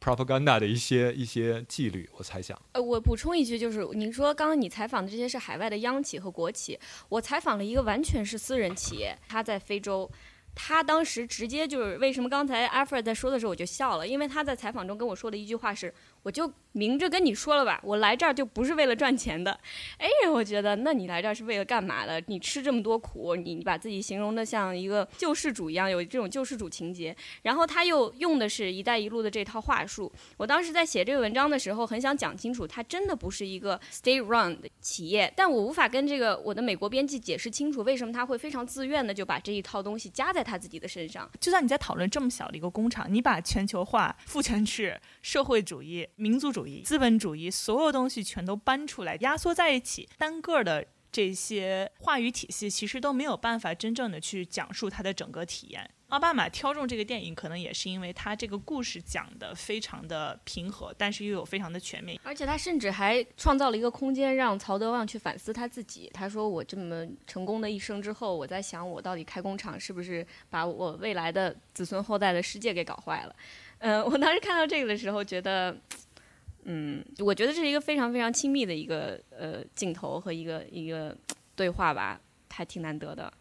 [0.00, 2.60] propaganda 的一些一些纪律，我猜想。
[2.72, 10.10] 呃，我补充一句，就是您说刚刚你采访的这些是海外的央企和国企，我采访了一个完全是私人企业，他在非洲。
[10.60, 19.58] 他当时直接就是为什么刚才阿弗尔在说的时候我就笑了，因为他在采访中跟我说的一句话是，我就明着跟你说了吧，我来这儿就不是为了赚钱的。
[19.98, 22.22] 哎，我觉得那你来这儿是为了干嘛的？
[22.26, 27.14] 你吃这么多苦，你你把自己形容的像一个救世主一样，有这种救世主情节。
[27.42, 30.12] 然后他又用的是一带一路的这套话术。
[30.36, 40.44] 我当时在写这个文章的时候，很想讲清楚，它真的不是一个 state run 的企业，但我无法跟这个我的美国编辑解释清楚，为什么他会非常自愿的就把这一套东西加在。
[40.48, 55.90] 他自己的身上，就算你在讨论这么小的一个工厂，你把全球化、父权制、社会主义、民族主义、资本主义所有东西全都搬出来，压缩在一起，单个的这些话语体系其实都没有办法真正的去讲述它的整个体验。
[56.08, 62.18] 奥巴马挑中这个电影，可能也是因为他这个故事讲的非常的平和，但是又有非常的全面。
[62.24, 66.10] 而且他甚至还创造了一个空间，让曹德旺去反思他自己。
[66.14, 73.36] 他说：“我这么成功的一生之后，我在想，我到底开工厂是不是把我未来的子孙后代的世界给搞坏了？”
[73.78, 75.76] 嗯，我当时看到这个的时候，觉得，
[76.64, 81.16] 嗯，我觉得这是一个非常非常亲密的一个呃镜头和一个一个
[81.54, 83.32] 对话吧，还挺难得的。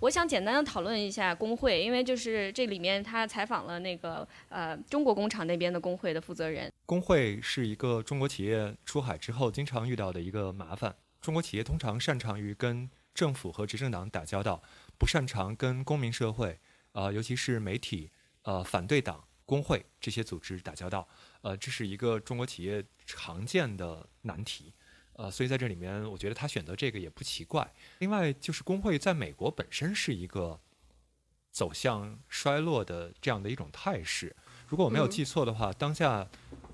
[0.00, 6.72] 我想简单的讨论一下工会，因为就是这里面他采访了那个呃中国工厂那边的工会的负责人。
[6.86, 10.92] 工会是一个中国企业出海之后经常遇到的一个麻烦。
[11.20, 14.60] 中国企业通常擅长于跟政府和执政党打交道，
[14.98, 16.58] 不擅长跟公民社会，
[16.94, 18.10] 呃，尤其是媒体、
[18.42, 21.06] 呃反对党、工会这些组织打交道。
[21.42, 24.72] 呃，这是一个中国企业常见的难题。
[25.12, 27.70] 呃，所以在这里面，我觉得他选择这个也不奇怪。
[27.98, 30.58] 另外，就是工会在美国本身是一个
[31.50, 34.34] 走向衰落的这样的一种态势。
[34.68, 36.26] 如果我没有记错的话，当下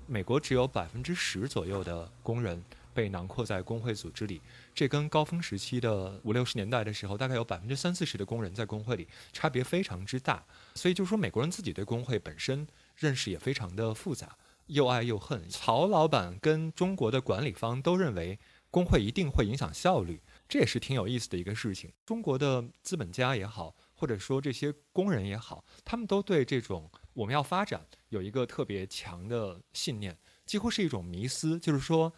[0.07, 2.63] 美国只有百分之十左右的工人
[2.99, 4.41] 被囊括在工会组织里，
[4.75, 10.45] 这跟高峰时期的五六十年代的时候，大概有百分之三四十的工人在工会里，差别非常之大。
[10.75, 14.35] 所以就是说，美国人自己对工会本身认识也非常的复杂。
[14.65, 15.47] 又爱又恨。
[15.47, 18.37] 曹老板跟中国的管理方都认为
[18.69, 21.89] 工会一定会影响效率，这也是挺有意思的一个事情。
[22.05, 32.13] 中国的资本家也好，或者说这些工人也好，他们都对这种我们要发展有一个特别强的信念，几乎是一种迷思，就是说，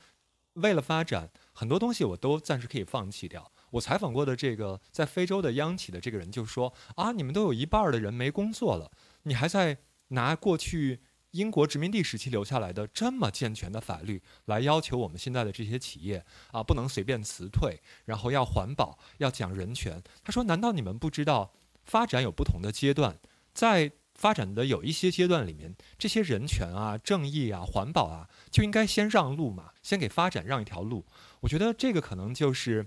[0.53, 3.51] 为了发展，很多东西我都暂时可以放弃掉。
[3.71, 8.91] 我采访过的这个在非洲的央企的这个人就说：“啊，你们都有一半的人没工作了，
[9.23, 9.77] 你还在
[10.09, 20.03] 拿过去。”英国殖民地时期留下来的这么健全的法律，来要求我们现在的这些企业啊，不能随便辞退，然后要环保，要讲人权。
[20.25, 21.53] 他说：“难道你们不知道，
[21.85, 23.17] 发展有不同的阶段，
[23.53, 31.05] 在发展的有一些阶段里面，这些人权啊、正义啊、环保啊，就应该先让路嘛，先给发展让一条路。”
[31.41, 32.85] 我觉得这个可能就是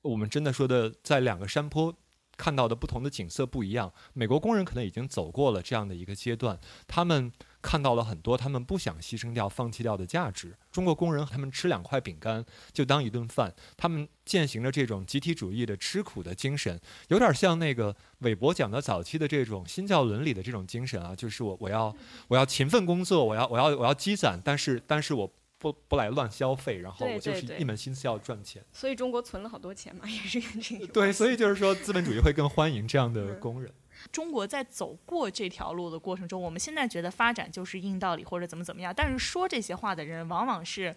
[0.00, 1.94] 我们真的说的，在两个山坡。
[2.38, 3.92] 看到的不同的景色不一样。
[4.14, 7.30] 美国工人可能已经走过了这样的一个阶段，他们
[7.62, 10.54] 看到了很多他们不想牺牲掉、放弃掉的价值。
[10.70, 21.94] 中国工人他们吃两块饼干就当一顿饭，他们践行着这种集体主义的吃苦的精神，有点像那个韦伯讲的早期的这种新教伦理的这种精神啊，就是我我要
[22.28, 25.32] 我要勤奋工作，我要我要我要积攒，但是但是我。
[25.62, 28.60] 不不来乱消费，然后我就是一门心思要赚钱。
[28.72, 30.84] 所以中国存了好多钱嘛，也是跟这个。
[30.88, 33.72] 对，所以就是说资本主义会更欢迎这样的工人。
[34.10, 40.96] 中国在走过这条路的过程中，我们现在觉得发展就是硬道理或者怎么怎么样，但是说这些话的人往往是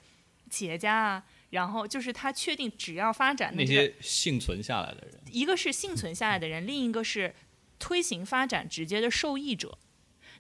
[0.50, 7.36] 企业家啊，然后就是他确定只要发展那些幸存下来的人，一个是幸存下来的人，另一个是
[7.78, 9.78] 推行发展直接的受益者。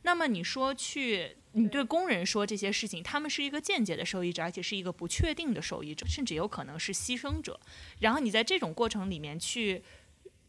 [0.01, 1.37] 那么你说去。
[1.57, 7.57] 你对工人说这些事情，他们是一个间接的受益者，而且是一个不确定的受益者，甚至有可能是牺牲者。
[7.99, 9.81] 然后你在这种过程里面去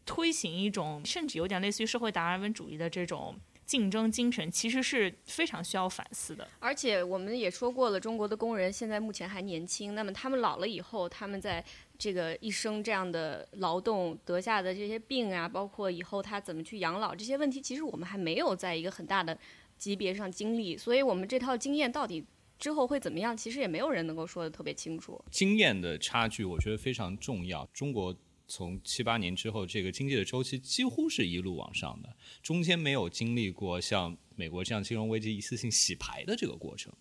[0.07, 6.47] 推行一种，甚至有点类似于社会达尔文主义的这种竞争精神，其实是非常需要反思的。
[6.57, 11.63] 而且我们也说过了，中国的工人现在目前还年轻，那么他们老了以后，他们在
[11.99, 19.37] 这个一生这样的劳动得下的这些病啊，包括以后他怎么去养老这些问题，其实我们还没有在一个很大的。
[19.77, 22.25] 级别上经历，所以我们这套经验到底
[22.57, 23.37] 之后会怎么样？
[23.37, 25.23] 其实也没有人能够说的特别清楚。
[25.29, 27.63] 经验的差距，我觉得非常重要。
[27.71, 28.17] 中国
[28.47, 36.93] 从七八年之后，这个经济的周期几乎是一路往上的，中间没有经历过像美国这样金融危机一次性洗牌的这个过程。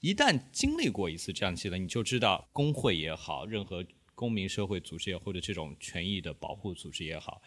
[0.00, 3.84] 一旦经历过一次这样期的，你就知道工会也好，任何
[4.14, 7.42] 公民社会组织也或者这种权益的保护组织也好。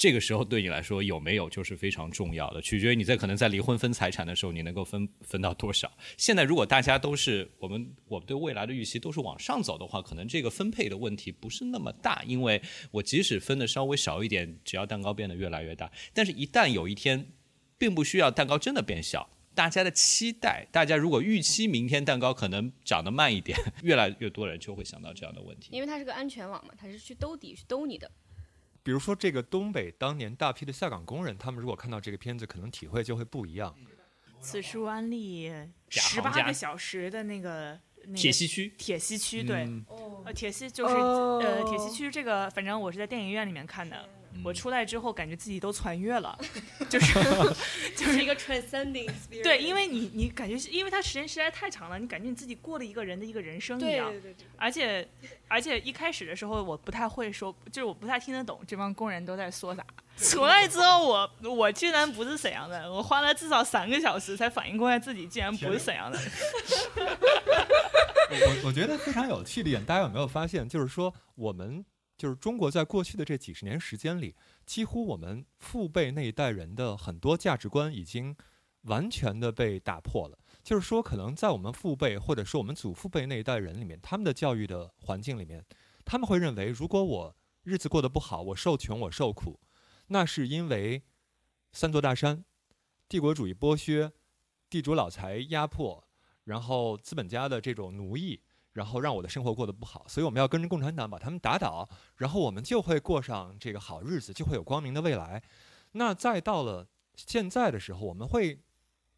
[0.00, 5.92] 这个时候对你来说有没有就是非常重要的，取决于你在可能在离婚分财产的时候，你能够分分到多少。
[6.16, 15.92] 现在如果大家都是我们我们对未来的预期都是往上走的话，可能这个分配的问题不是那么大，因为我即使分的稍微少一点，只要蛋糕变得越来越大。
[16.14, 17.32] 但是，一旦有一天，
[17.76, 25.68] 并不需要蛋糕真的变小，大家的期待，大家如果预期明天蛋糕可能长得慢一点， 越来越多人就会想到这样的问题。
[25.72, 28.10] 因为它是个安全网嘛，它是去兜底去兜你的。
[28.82, 33.74] 比如说，这个东北当年大批的下岗工人，他们如果看到这个片子，可能体会就会不一样。
[34.40, 35.52] 此处安利
[35.88, 37.78] 十八个小时的那个
[38.16, 39.68] 铁西区，铁西区对，
[40.24, 44.08] 呃，铁西就是呃，铁西区这个，反正我是在电影院里面看的。
[44.44, 46.38] 我出来之后感觉自己都穿越了，
[46.88, 47.14] 就是
[47.96, 49.42] 就是一个 transcending experience。
[49.42, 54.10] 对，因为你你感觉是因为它时间实在太长了，你感觉你自己过了一个人的一个人生一样。
[54.10, 54.46] 对对对对。
[54.56, 55.08] 而且
[55.48, 59.84] 而且一开始的时候我不太会说，就是我不太听得懂这帮工人都在说啥。
[60.16, 66.18] 出来之后我我居然不是沈阳的，我花了至少三个小时才反应过来自己竟然不是沈阳的。
[68.30, 70.68] 我我觉得非常有趣的一点，大家有没有发现？
[70.68, 71.84] 就是说，我们
[72.20, 78.36] 就是中国在过去的这几十年时间里，几乎我们父辈那一代人的很多价值观已经
[78.82, 80.38] 完全的被打破了。
[80.62, 85.64] 就是说，可能在我们父辈或者说我们祖父辈那一代人里面，他们的教育的环境里面，
[86.04, 89.58] 他们会认为，如果我日子过得不好，我受穷，我受苦，
[90.08, 91.02] 那是因为
[91.72, 92.44] 三座大山、
[93.08, 94.12] 帝国主义剥削、
[94.68, 96.06] 地主老财压迫。
[96.44, 98.40] 然后资本家的这种奴役，
[98.72, 105.42] 然后让我的生活过得不好，所以我们要跟着共产党把他们打倒，然后我们就会过上这个好日子，就会有光明的未来。
[105.92, 108.60] 那再到了现在的时候，我们会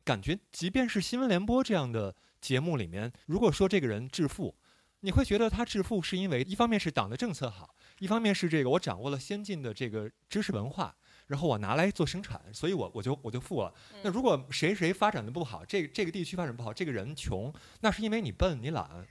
[0.05, 4.55] 感觉，即便是新闻联播这样的节目里面，如果说这个人致富，
[5.01, 10.95] 你会觉得他致富是因为一方面是党的政策好，一方面是这个我掌握了先进的这个知识文化。
[11.29, 13.73] 然后我拿来做生产，所以我我就我就富了。
[14.03, 17.51] 那如果谁谁发展的不好，这这个地区发展不好，这个人穷，
[17.81, 19.07] 那是因为你笨你懒。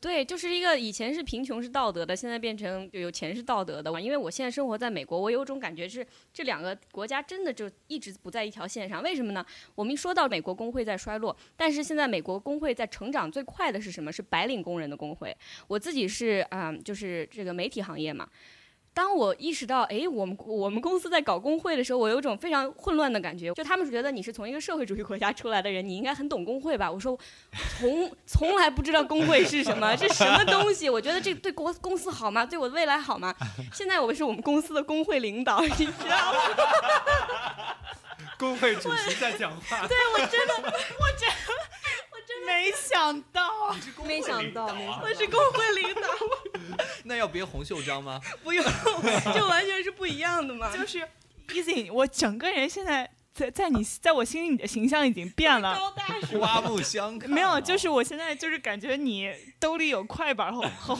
[0.00, 9.02] 对，就是一个以前是贫穷是道德的，现在变成有钱是道德的因为我现在生活在美国，我有种感觉是这两个国家真的就一直不在一条线上。
[9.02, 9.44] 为什么呢？
[9.74, 14.12] 我们一说到美国工会在衰落，但是现在美国工会在成长最快的是什么？
[14.12, 15.36] 是白领工人的工会。
[15.66, 18.28] 我自己是啊，就是这个媒体行业嘛。
[18.94, 23.52] 当我意识到，哎，我们我们公司在搞工会的时候，我有一种非常混乱的感觉。
[23.54, 26.88] 就他们是觉得你是从一个社会主义国家出来的人，你应该很懂工会吧？
[26.90, 27.18] 我说，
[27.78, 30.88] 从从来不知道工会是什么，这什么东西？
[30.88, 32.46] 我觉得这对公公司好吗？
[32.46, 33.34] 对我的未来好吗？
[33.72, 36.38] 现在我是我们公司的工会领导，你知道吗？
[38.38, 39.86] 工会主席在讲话。
[39.88, 41.28] 对我真的，我真，我真
[42.46, 43.74] 没想到，
[44.06, 46.02] 没想到，我是工会领导。
[47.04, 48.20] 那要别红袖章吗？
[48.42, 48.64] 不用，
[49.34, 50.74] 就完全是不一样的嘛。
[50.76, 51.06] 就是
[51.48, 53.10] Easy，我整个人现在。
[53.34, 55.74] 在在你在我心里，你的形象已经变了。
[55.74, 57.28] 高大上，刮目相看。
[57.28, 59.28] 没有，就是我现在就是感觉你
[59.58, 60.96] 兜里有快板，后后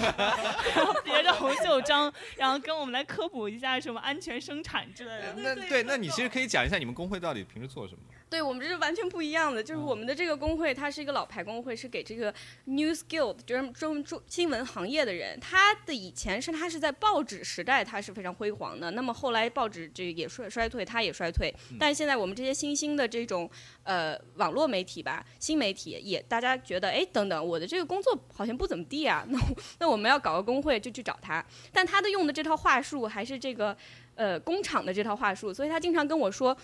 [0.75, 5.35] 然后别着红袖章，然后跟我们来科普一下什么安全生产之类的。
[5.37, 8.01] 那对，那你其实可以讲一下你们工会到底平时做什么。
[8.35, 12.35] 对我们这是完全不一样的，就是我们的这个工会，它是一个老牌工会，是给这个
[12.67, 15.39] news guild，就是中中新闻行业的人。
[15.39, 18.91] 他的以前是他是在报纸时代，他是非常辉煌的。
[18.91, 21.55] 那么后来报纸这也衰衰退，他也衰退。
[21.79, 23.49] 但是现在我们这些新兴的这种
[23.85, 29.25] 呃网络媒体吧，新媒体也大家觉得，哎，等等，我的这个工作好像不怎么地啊。
[29.29, 29.39] 那
[29.79, 31.45] 那我们要搞个工会，就去找他。
[31.73, 33.77] 但他的用的这套话术还是这个
[34.17, 36.57] 呃工厂的这套话术，所以他经常跟我说。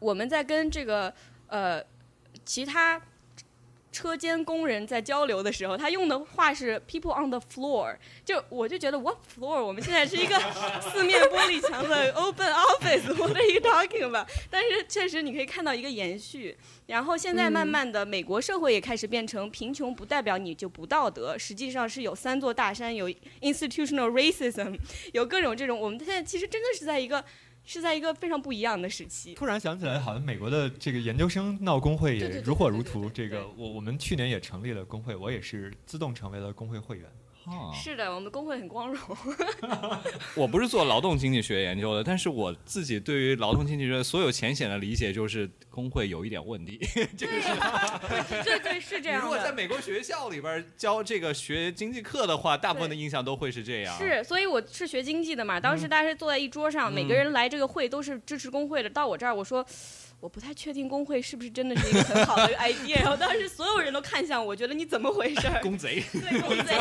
[0.00, 1.14] 我们在跟这个
[1.46, 1.80] 呃
[2.44, 3.00] 其他
[3.92, 9.64] 车间工人在交流的时候，他用的话是 “people on the floor”，就我就觉得 “what floor”？
[9.64, 10.38] 我们现在是一个
[10.80, 14.28] 四面玻璃墙的 open office，what are you talking about？
[14.48, 16.56] 但是确实你可以看到一个延续。
[16.86, 24.78] 然后现在慢慢的，美国社会也开始变成贫穷不代表你就不道德，实际上是有三座大山，有 institutional racism，
[25.12, 25.78] 有各种这种。
[25.78, 27.24] 我们现在其实真的是在一个。
[27.72, 29.32] 是在一个非常不一样的时期。
[29.34, 33.08] 突然想起来，好像美国的这个研究生闹工会也如火如荼。
[33.08, 37.08] 这个我我们去年也成立了工会，我也是自动成为了工会会员。
[37.74, 39.00] 是的，我们工会很光荣。
[40.36, 46.78] 我不是做劳动经济学研究的，但是我自己对于劳动经济学所有浅显的理解就是工会有一点问题。
[47.16, 47.48] 这个是
[48.44, 49.22] 对对是这样。
[49.22, 53.96] 如果在美国学校里边教这个学经济课的话，大部分的印象都会是这样。
[53.98, 55.58] 是，所以我是学经济的嘛。
[55.58, 58.90] 当时大家坐在一桌上，每个人来这个会都是支持工会的。
[58.90, 59.64] 到我这儿，我说。
[60.20, 65.48] 我不太确定工会是不是真的是一个很好的 idea，然后当时所有人都看向我，觉得你怎么回事？
[65.62, 66.74] 公贼，对公贼。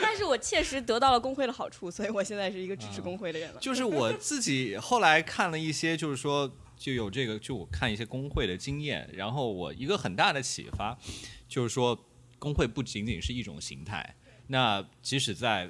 [0.00, 3.60] 但是我确实得到了工会的好处，所以我现在是一个支持工会的人了。
[3.60, 10.96] 就是我自己后来看了一些，就是说就有这个，就我看一些工会的经验，然后我一个很大的启发，
[11.48, 12.06] 就是说
[12.38, 14.14] 工会不仅仅是一种形态，
[14.46, 15.68] 那即使在。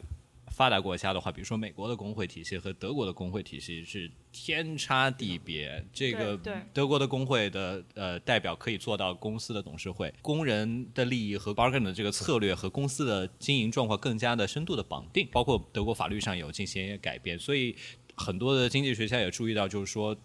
[0.59, 5.87] 发达国家的话，比如说美国的工会体系和德国的工会体系是天差地别。
[5.93, 6.37] 这个
[6.75, 17.39] 德国的工会的呃代表可以做到公司的董事会，工人的利益和 bargain 的这个策略和公司的经营状况更加的深度的绑定，包括德国法律上有进行一些改变。
[17.39, 17.77] 所以
[18.17, 20.17] 很多的经济学家也注意到，就是说。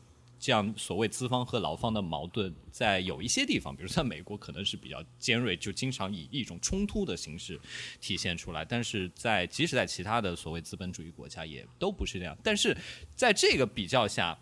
[0.44, 7.58] 这样所谓资方和劳方的矛盾，在有一些地方，比如在美国，可能是比较尖锐，就经常以一种冲突的形式
[8.02, 8.66] 体现出来。
[8.66, 12.38] 但是在即使在其他的所谓资本主义国家，也都不是这样。
[12.44, 12.76] 但是
[13.16, 14.38] 在这个比较下，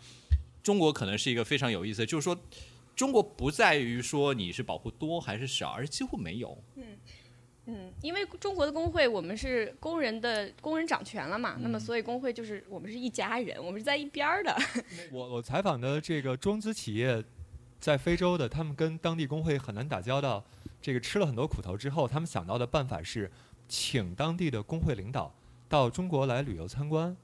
[0.60, 2.36] 中国可能是一个非常有意思，就是说，
[2.96, 6.60] 中国不在于说你是保护多还是少，而几乎没有。
[6.74, 6.82] 嗯，
[8.00, 14.56] 因为中国的工会，我们是工人的工人掌权了嘛，那么嗯所以工会就是我们是一家人，我们是在一边儿的。
[15.12, 17.22] 我我采访的这个中资企业，
[17.78, 20.44] 在非洲的，他们跟当地工会很难打交道，
[20.80, 23.30] 这个吃了很多苦头之后，他们想到的办法是，
[23.68, 25.32] 请当地的工会领导
[25.68, 27.16] 到中国来旅游参观，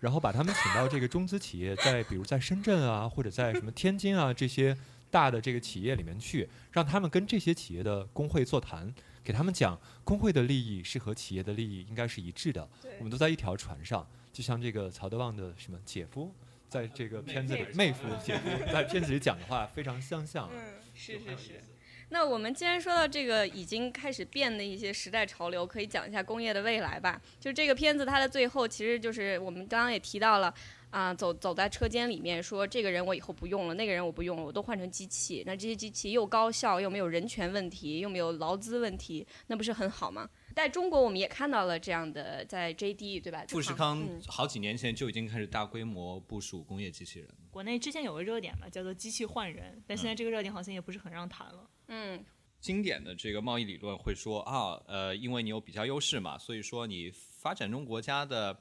[0.00, 4.76] 然后把他们请到这个中资企业，在比如在深圳啊，或者在什么天津啊这些
[5.10, 8.92] 大的这个企业里面去，让他们跟这些企业的工会座谈，
[9.24, 16.32] 给他们讲工会的利益是和企业的利益应该是一致的，我们都在一条船上，就像这个曹德旺的什么姐夫。
[16.68, 20.50] 在这个片子里，妹夫姐夫在片子里讲的话非常相像
[20.94, 21.64] 是是是。
[22.10, 27.18] 那我们既然说到这个已经开始变的一些时代潮流，可以讲一下工业的未来吧。
[27.40, 30.52] 就这个片子，它的最后其实就是我们刚刚也提到了，
[30.90, 35.42] 啊、走走在车间里面说这个人我以后不用了，那个人我不用了，我都换成机器。
[35.46, 40.28] 那这些机器又高效，又没有人权问题，又没有劳资问题，那不是很好吗？
[40.54, 43.44] 在中国我们也看到了这样的，在 JD 对吧？
[43.48, 47.28] 富士康嗯好几年前就已经开始大规模部署工业机器人。
[47.50, 51.70] 国内之前有个热点嘛，叫做机器换人，但现在这个热点好像也不是很让谈了。
[51.88, 52.24] 嗯
[52.60, 58.60] 经典的这个贸易理论会说啊，呃，因为你有比较优势嘛，所以说你发展中国家的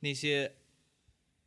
[0.00, 0.52] 那些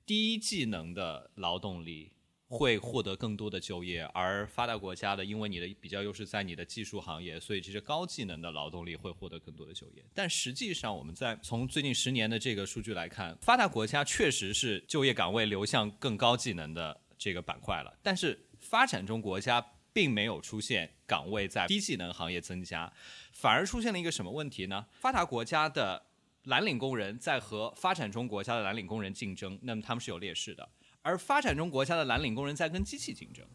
[0.06, 2.12] 低技能的劳动力
[2.48, 10.06] 会获得更多的就业，而发达国家的，因为你的比较优势在你的技术行业，所以其实高技能的劳动力会获得更多的就业。
[10.14, 22.92] 但实际上，我们在从最近十年的这个数据来看，发达国家确实是就业岗位流向更高技能的这个板块了，但是发展中国家并没有出现岗位在低技能行业增加，
[23.32, 24.86] 反而出现了一个什么问题呢？
[24.92, 26.06] 发达国家的
[26.46, 30.68] 蓝领工人在和发展中国家的蓝领工人竞争，那么他们是有劣势的。
[31.02, 33.46] 而发展中国家的蓝领工人在跟机器竞争，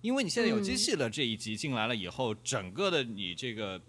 [0.00, 3.80] 因为你现在有机器了，这一级进来了以后，整个的你这个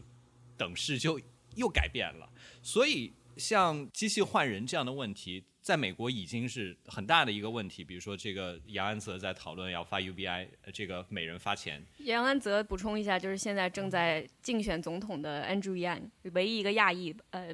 [0.57, 1.19] 等式就
[1.55, 2.29] 又改变了。
[2.61, 7.83] 所以像机器换人这样的问题，在美国已经是很大的一个问题。
[7.83, 17.53] 比如说，这个杨安泽在讨论要发 UBI，这个每人发钱，杨安泽补充一下，就是现在正在竞选总统的 Andrew Yang，唯一一个亚裔，呃，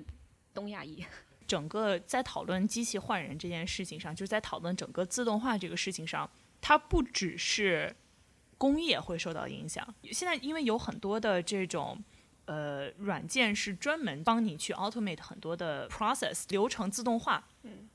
[0.58, 1.06] 东亚裔。
[1.46, 6.30] 整个在讨论机器换人这件事情上，就是在讨论整个自动化这个事情上，
[6.60, 7.96] 它不只是
[8.58, 9.96] 工业会受到影响。
[10.12, 12.04] 现在因为有很多的这种
[12.44, 17.88] 呃软件是专门帮你去 automate 很多的 process 流程自动化，嗯。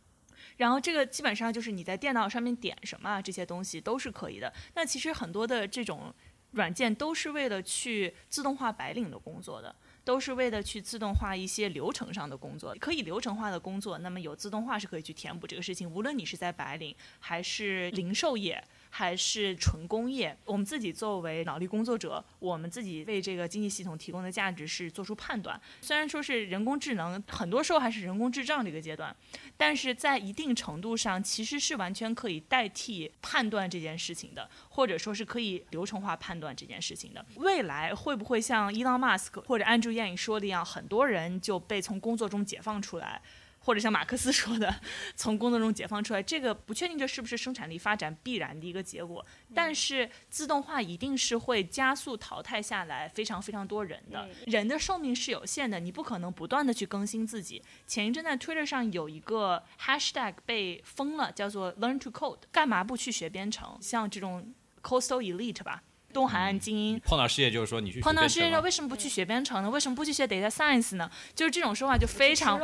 [0.57, 4.51] 然后这个基本上就是你在电脑上面点什么啊这些东西都是可以的。
[4.75, 6.15] 那其实很多的这种
[6.53, 9.77] 软件都是为了去自动化白领的工作的。
[10.05, 15.89] 都是为了去自动化一些流程上的工作，可以流程化的工作，那么有自动化是可以去填补这个事情。
[15.89, 18.63] 无论你是在白领，还是零售业，
[18.95, 25.59] 还是纯工业，我们自己作为脑力工作者，我们自己为这个经济系统提供的价值是做出判断。
[25.81, 29.17] 虽然说是人工智能，很多时候还是人工智障这个阶段，
[29.57, 37.25] 但是在一定程度上，其实是完全可以代替判断这件事情的，或者说是可以流程化判断这件事情的。
[37.37, 43.23] 未来会不会像伊朗马斯克或者安 n 燕说的一样，很多人就被从工作中解放出来？
[43.65, 44.75] 或者像马克思说的，
[45.15, 49.25] 从工作中解放出来，这个不确定这是不是生产力发展必然的一个结果。
[49.55, 54.29] 但是自动化一定是会加速淘汰下来非常非常多人的。
[54.47, 57.63] 人的寿命是有限的，你不可能不断的去更新自己。
[57.87, 63.79] 前一阵在 Twitter 上有一个 hashtag 被封了，叫做 Learn to Code，干嘛不去学编程？
[63.81, 64.53] 像这种
[64.83, 65.83] Coastal Elite 吧。
[66.13, 69.71] 东海岸精英碰到失业就是说你去碰到失业了为什么不去学编程呢？
[69.71, 71.11] 为什么不去学 data science 呢？
[71.35, 72.61] 就是这种说法就非常，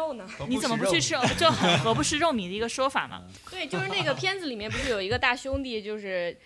[0.48, 1.14] 你怎么不去吃？
[1.38, 3.22] 就很何不食肉糜的一个说法嘛。
[3.50, 6.36] 对，就是那个片子里面不是有一个大兄弟，就是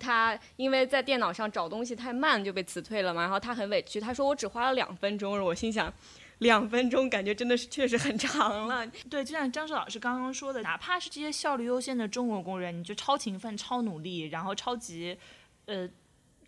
[0.00, 5.92] 他因为在电脑上找东西太慢就被辞退了嘛，然后他很委屈，他说我只花了两分钟，我心想。
[6.40, 8.86] 两分钟感觉真的是确实很长了。
[9.08, 15.16] 对，就像张志老师刚刚说的，哪怕是这些效率优先的中国工人，你就超勤奋、超努力，然后超级，
[15.64, 15.88] 呃，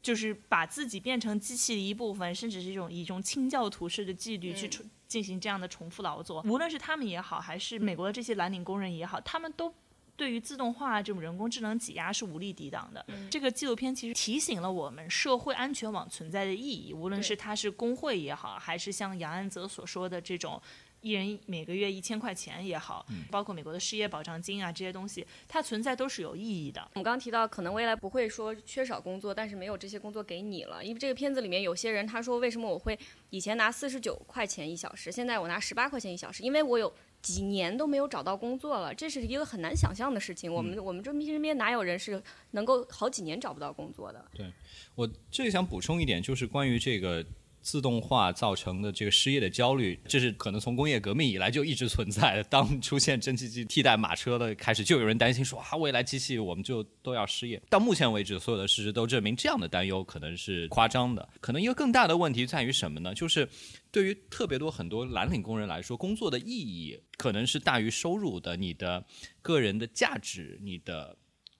[0.02, 6.42] 就是把自己变成机器的一部分，甚至是一种一种清教徒式的纪律去重进行这样的重复劳作。
[6.46, 9.74] 无论是他们也好，还是美国的这些蓝领工人也好，他们都。
[10.16, 13.04] 对于自动化这种人工智能挤压是无力抵挡的。
[13.06, 20.60] 嗯、这个纪录片其实提醒了我们社会安全网存在的意义，无论是它是工会也好，还是像杨安泽所说的这种
[21.00, 26.80] 一人每个月一千块钱也好，包括美国的失业保障金啊这些东西，它存在都是有意义的。
[26.94, 30.84] 我们刚刚提到，可能未来不会说缺少工作，但是没有这些工作给你了。
[30.84, 32.98] 因为这个片子里面有些人他说，为什么我会
[33.30, 36.42] 以前拿四十九块钱一小时，现在我拿十八块钱一小时？
[36.42, 36.92] 因为我有
[37.22, 40.52] 几年都没有找到工作了，这是一个很难想象的事情。
[40.52, 42.22] 我们我们这身边哪有人是
[42.52, 44.24] 能够好几年找不到工作的？
[44.34, 44.52] 对
[44.94, 47.24] 我这里想补充一点，就是关于这个
[47.68, 52.44] 自动化造成的这个失业的焦虑，这是可能从工业革命以来就一直存在的。
[52.44, 57.60] 当出现蒸汽机替代马车的开始，就有人担心说啊，未来机器我们就都要失业。
[57.68, 61.28] 到目前为止，所有的事实都证明，这样的担忧可能是夸张的。
[61.42, 63.14] 可能一个更大的问题在于什么呢？
[63.14, 63.46] 就是
[63.90, 69.04] 对于特别多很多蓝领工人来说，工作的意义可能是大于收入的，你的
[69.42, 71.14] 个人的价值，你的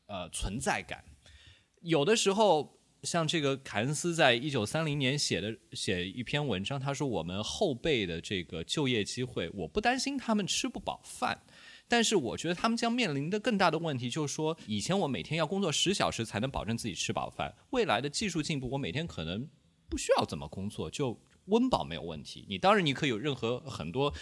[0.07, 1.05] 呃存在感。
[1.83, 11.43] 有的时候，像这个凯恩斯在一九三零年写的写一篇文章，他说我们后辈的这个就业机会，我不担心他们吃不饱饭。
[11.91, 19.49] 但是我觉得他们将面临的更大的问题就是说，以前我每天要工作十小时才能保证自己吃饱饭，未来的技术进步，我每天可能
[19.89, 22.45] 不需要怎么工作，就温饱没有问题。
[22.47, 24.13] 你当然你可以有任何很多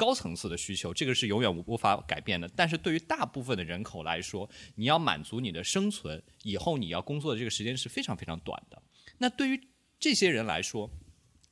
[0.00, 2.48] 高层次的需求，这个是永远无无法改变的。
[2.56, 8.82] 但是对于大部分的人口来说，你要满足你的生存，以后你要工作的这个时间是非常非常短的。
[9.18, 9.60] 那对于
[9.98, 10.90] 这些人来说，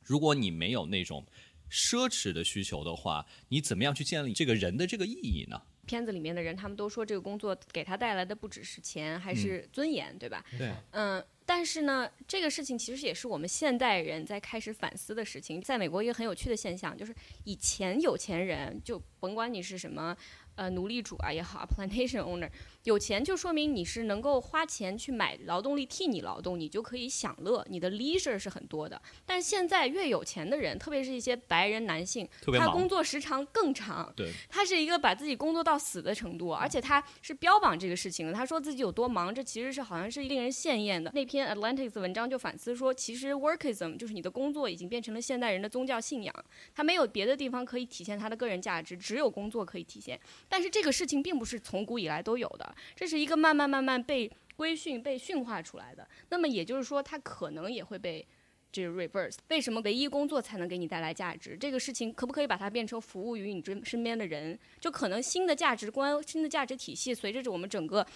[0.02, 1.26] 如果你没有那种
[1.70, 5.60] 奢侈的需求的话，你怎么样去建立这个人的这个意义呢？
[5.88, 10.44] 片子里面的人，他们都说这个工作给他带来的不只是钱，还是尊严，对吧？
[10.58, 15.60] 对，嗯，但是呢，这个事情其实也是我们现代人在开始反思的事情。
[15.62, 17.14] 在美国，一个很有趣的现象就是，
[17.44, 20.14] 以前有钱人就甭管你是什么，
[20.56, 22.50] 呃，奴隶主啊也好， plantation owner，
[22.88, 29.00] 有钱就说明你是能够花钱去买劳动力替你劳动，你就可以享乐，你的 leisure 是很多的。
[29.26, 32.26] 但现在越有钱的人，特别是一些白人男性，
[32.58, 38.32] 他工作时长更长，对，他是一个把自己工作到死的程度，而且他是标榜这个事情的。
[38.32, 41.10] 他说自己有多忙，这其实是好像是令人羡艳的。
[41.14, 46.34] 那篇 Atlantic 的文章就反思说，其实 workism 就是你的工作已经变成了现代人的宗教信仰，
[46.74, 50.18] 他没有别的地方可以体现他的个人价值，只有工作可以体现。
[50.48, 56.08] 但是这个事情并不是从古以来都有的，这是一个慢慢慢慢被规训、被驯化出来的。
[56.30, 58.26] 那么也就是说，它可能也会被。
[58.70, 61.56] 这 reverse，为什么唯一工作才能给你带来价值？
[61.56, 64.56] 这个事情可不可以把它变成服务于你身身边的人？
[64.78, 68.06] 就可能新的价值观、新的价值体系，随着我们整个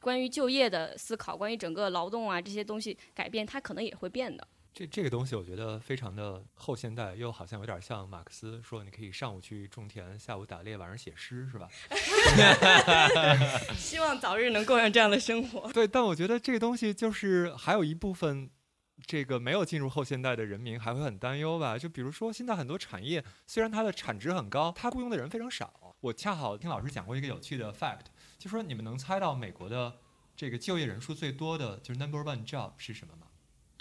[0.00, 4.46] 关于就业的思考、关于整个劳动啊这些东西改变，它可能也会变的。
[4.74, 11.68] 这这个东西我觉得非常的后现代，又好像有点像马克思说，你可以上午去种田，下午打猎，晚上写诗，是吧？
[13.76, 15.70] 希望早日能过上这样的生活。
[15.74, 18.48] 对，但我觉得这个东西就是还有一部分，
[19.04, 21.76] 这个没有进入后现代的人民还会很担忧吧。
[21.76, 25.94] 就比如说现在很多产业，虽然它的产值很高，它雇佣的人非常少。
[26.00, 28.06] 我恰好听老师讲过一个有趣的 fact，
[28.38, 29.98] 就说你们能猜到美国的
[30.34, 33.26] 这个就业人数最多的就是 number one job 是什么吗？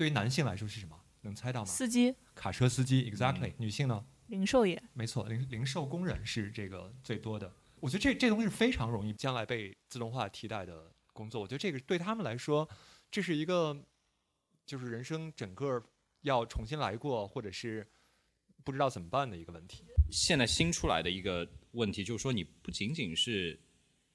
[0.01, 0.99] 对于男性来说是什么？
[1.21, 1.67] 能猜到吗？
[1.67, 3.53] 司机、卡车司机，exactly。
[3.59, 4.03] 女性呢？
[4.29, 7.53] 零售业，没错，零零售工人是这个最多的。
[7.79, 11.39] 我觉得这这东西是非常容易将来被自动化替代的工作。
[11.39, 12.67] 我觉得这个对他们来说，
[13.11, 13.79] 这是一个
[14.65, 15.79] 就是人生整个
[16.21, 17.87] 要重新来过，或者是
[18.63, 19.85] 不知道怎么办的一个问题。
[20.09, 23.61] 现在新出来的一个问题就是说，你不仅仅是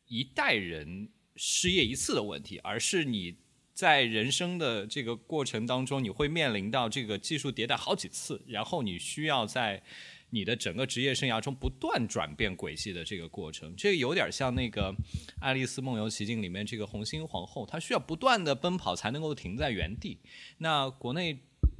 [0.06, 3.38] 一代人失业一次的问题，而是你
[3.76, 9.82] 在人生的这个过程当中，你会面临到这个技术迭代好几次，然后你需要在
[10.30, 13.76] 你的整个职业生涯中不断转变轨迹的这个过程。
[13.76, 14.90] 这个有点像那个
[15.40, 20.18] 《爱丽丝梦游奇境》里面这个红心皇后，她需要不断的奔跑才能够停在原地。
[20.56, 21.38] 那国内。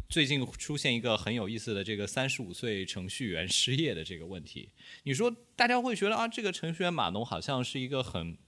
[0.08, 4.68] 最近出现一个很有意思的这个三十五岁程序员失业的这个问题，
[5.02, 8.38] 你说大家会觉得啊，这个程序员码农好像是一个很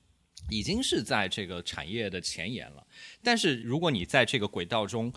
[0.51, 2.87] 已经是在这个产业的前沿了，
[3.23, 5.13] 但是如果你在这个轨道中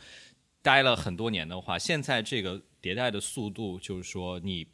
[0.61, 4.67] 待了很多年的话，现在这个迭代的速度就是说你。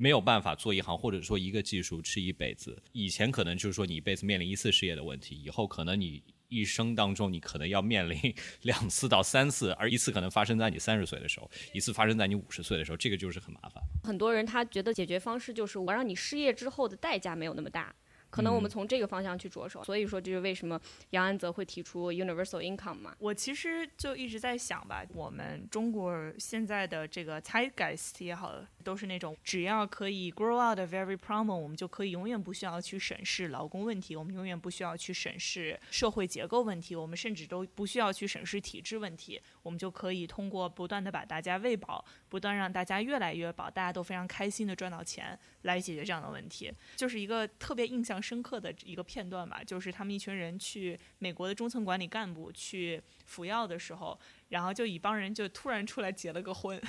[0.00, 2.80] 没有办法做一行，或者说一个技术吃一辈子。
[2.92, 8.16] 以前可能就是说你一辈子面临一次失业的问题，以后可能你一生当中你可能要面临
[8.62, 13.82] 两次到三次，而一次可能发生在你三十岁的时候，一次发生在你五十岁的时候，这个就是很麻烦。
[14.04, 17.92] 很多人他觉得解决方式就是我让你失业之后的代价没有那么大，
[18.30, 19.82] 可能我们嗯从这个方向去着手。
[19.84, 23.14] 所以说，这就是为什么杨安泽会提出 universal income 嘛。
[23.18, 28.54] 我其实就一直在想吧，我们中国现在的这个 zeitgeist 也好，
[28.84, 46.72] 都是那种只要可以 grow out of every problem，我们就可以永远不需要去审视劳工问题，我们永远不需要去审视社会结构问题，我们甚至都不需要去审视体制问题，我们就可以通过不断的把大家喂饱，不断让大家越来越饱，大家都非常开心的赚到钱，来解决这样的问题。
[46.96, 56.80] 就是一个特别印象深刻的一个片段吧，就是他们一群人去美国的中层管理干部去服药的时候，然后就一帮人就突然出来结了个婚。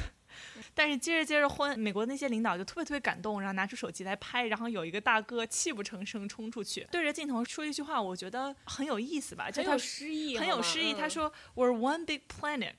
[0.74, 10.94] 但是接着接着婚，美国那些领导就特别特别感动，然后拿出手机来拍，然后有一个大哥泣不成声冲出去，对着镜头说一句话，我觉得很有意思吧，就他诗意很有诗意。
[10.94, 12.74] 他嗯说：“We're one big planet。”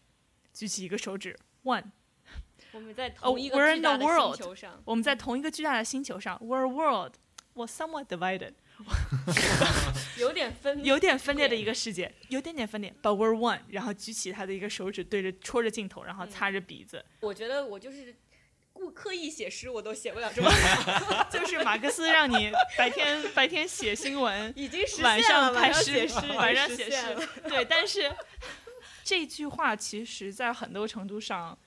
[0.52, 1.84] 举起一个手指，one。
[2.72, 7.14] 我们在同一个巨大的星球上，我们在同一个巨大的星球上，We're a world。
[7.54, 8.52] 我 somewhat divided，
[10.18, 13.60] 有点分有点分裂的一个世界，有点点分裂，but we're one。
[13.68, 18.14] 然后举起他的一个手指，对着戳着镜头，然后擦着鼻子，我觉得我就是
[18.72, 20.50] 故刻意写诗，我都写不了这么
[21.30, 27.28] 就是马克思让你白天白天写新闻，已经实现晚上了，拍诗晚上写诗，晚上写诗。
[27.48, 28.10] 对，但是
[29.04, 31.58] 这句话其实在很多程度上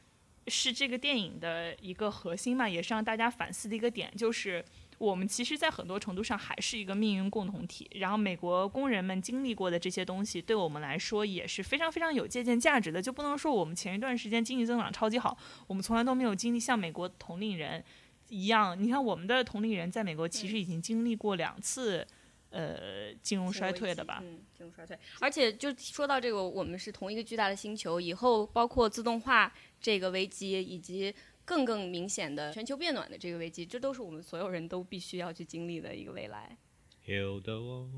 [0.47, 4.63] 是这个电影的一个核心嘛，也是让大家反思的一个点，就是
[4.97, 7.89] 我们其实，在很多程度上还是一个命运共同体。
[7.95, 13.01] 然后，美国工人们经历过的这些东西，对我们来说也是非常非常有借鉴价值的。
[13.01, 15.37] 就不能说我们前一段时间经济增长超级好，
[15.67, 17.83] 我们从来都没有经历像美国同龄人
[18.29, 18.81] 一样。
[18.81, 22.07] 你看，我们的同龄人在美国其实已经经历过两次。
[22.55, 24.95] 呃，金融衰退的吧，嗯，金融衰退。
[25.19, 31.11] 而且就说到这个，我们是同一个巨大的星球，以后包括自动化这个危机，以及
[31.45, 36.57] 更更明显的全球变暖的这个危机，这都是我们所有人都必须要去经历的一个未来。
[37.05, 37.91] Heal the world,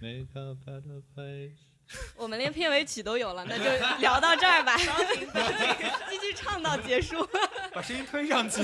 [0.00, 1.52] make a better place。
[2.16, 3.64] 我们连片尾曲都有了，那就
[4.00, 4.76] 聊到这儿吧，
[6.08, 7.28] 继续唱到结束。
[7.72, 8.62] 把声音推上去。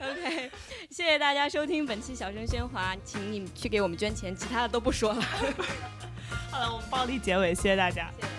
[0.00, 0.50] OK，
[0.90, 5.22] 谢谢大家收听本期小声喧哗，请你们去给我们捐钱，其他的都不说了。
[6.50, 8.10] 好了，我们暴力结尾，谢谢大家。
[8.16, 8.30] 谢谢大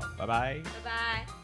[0.00, 0.60] 家，拜拜。
[0.62, 1.37] 拜拜。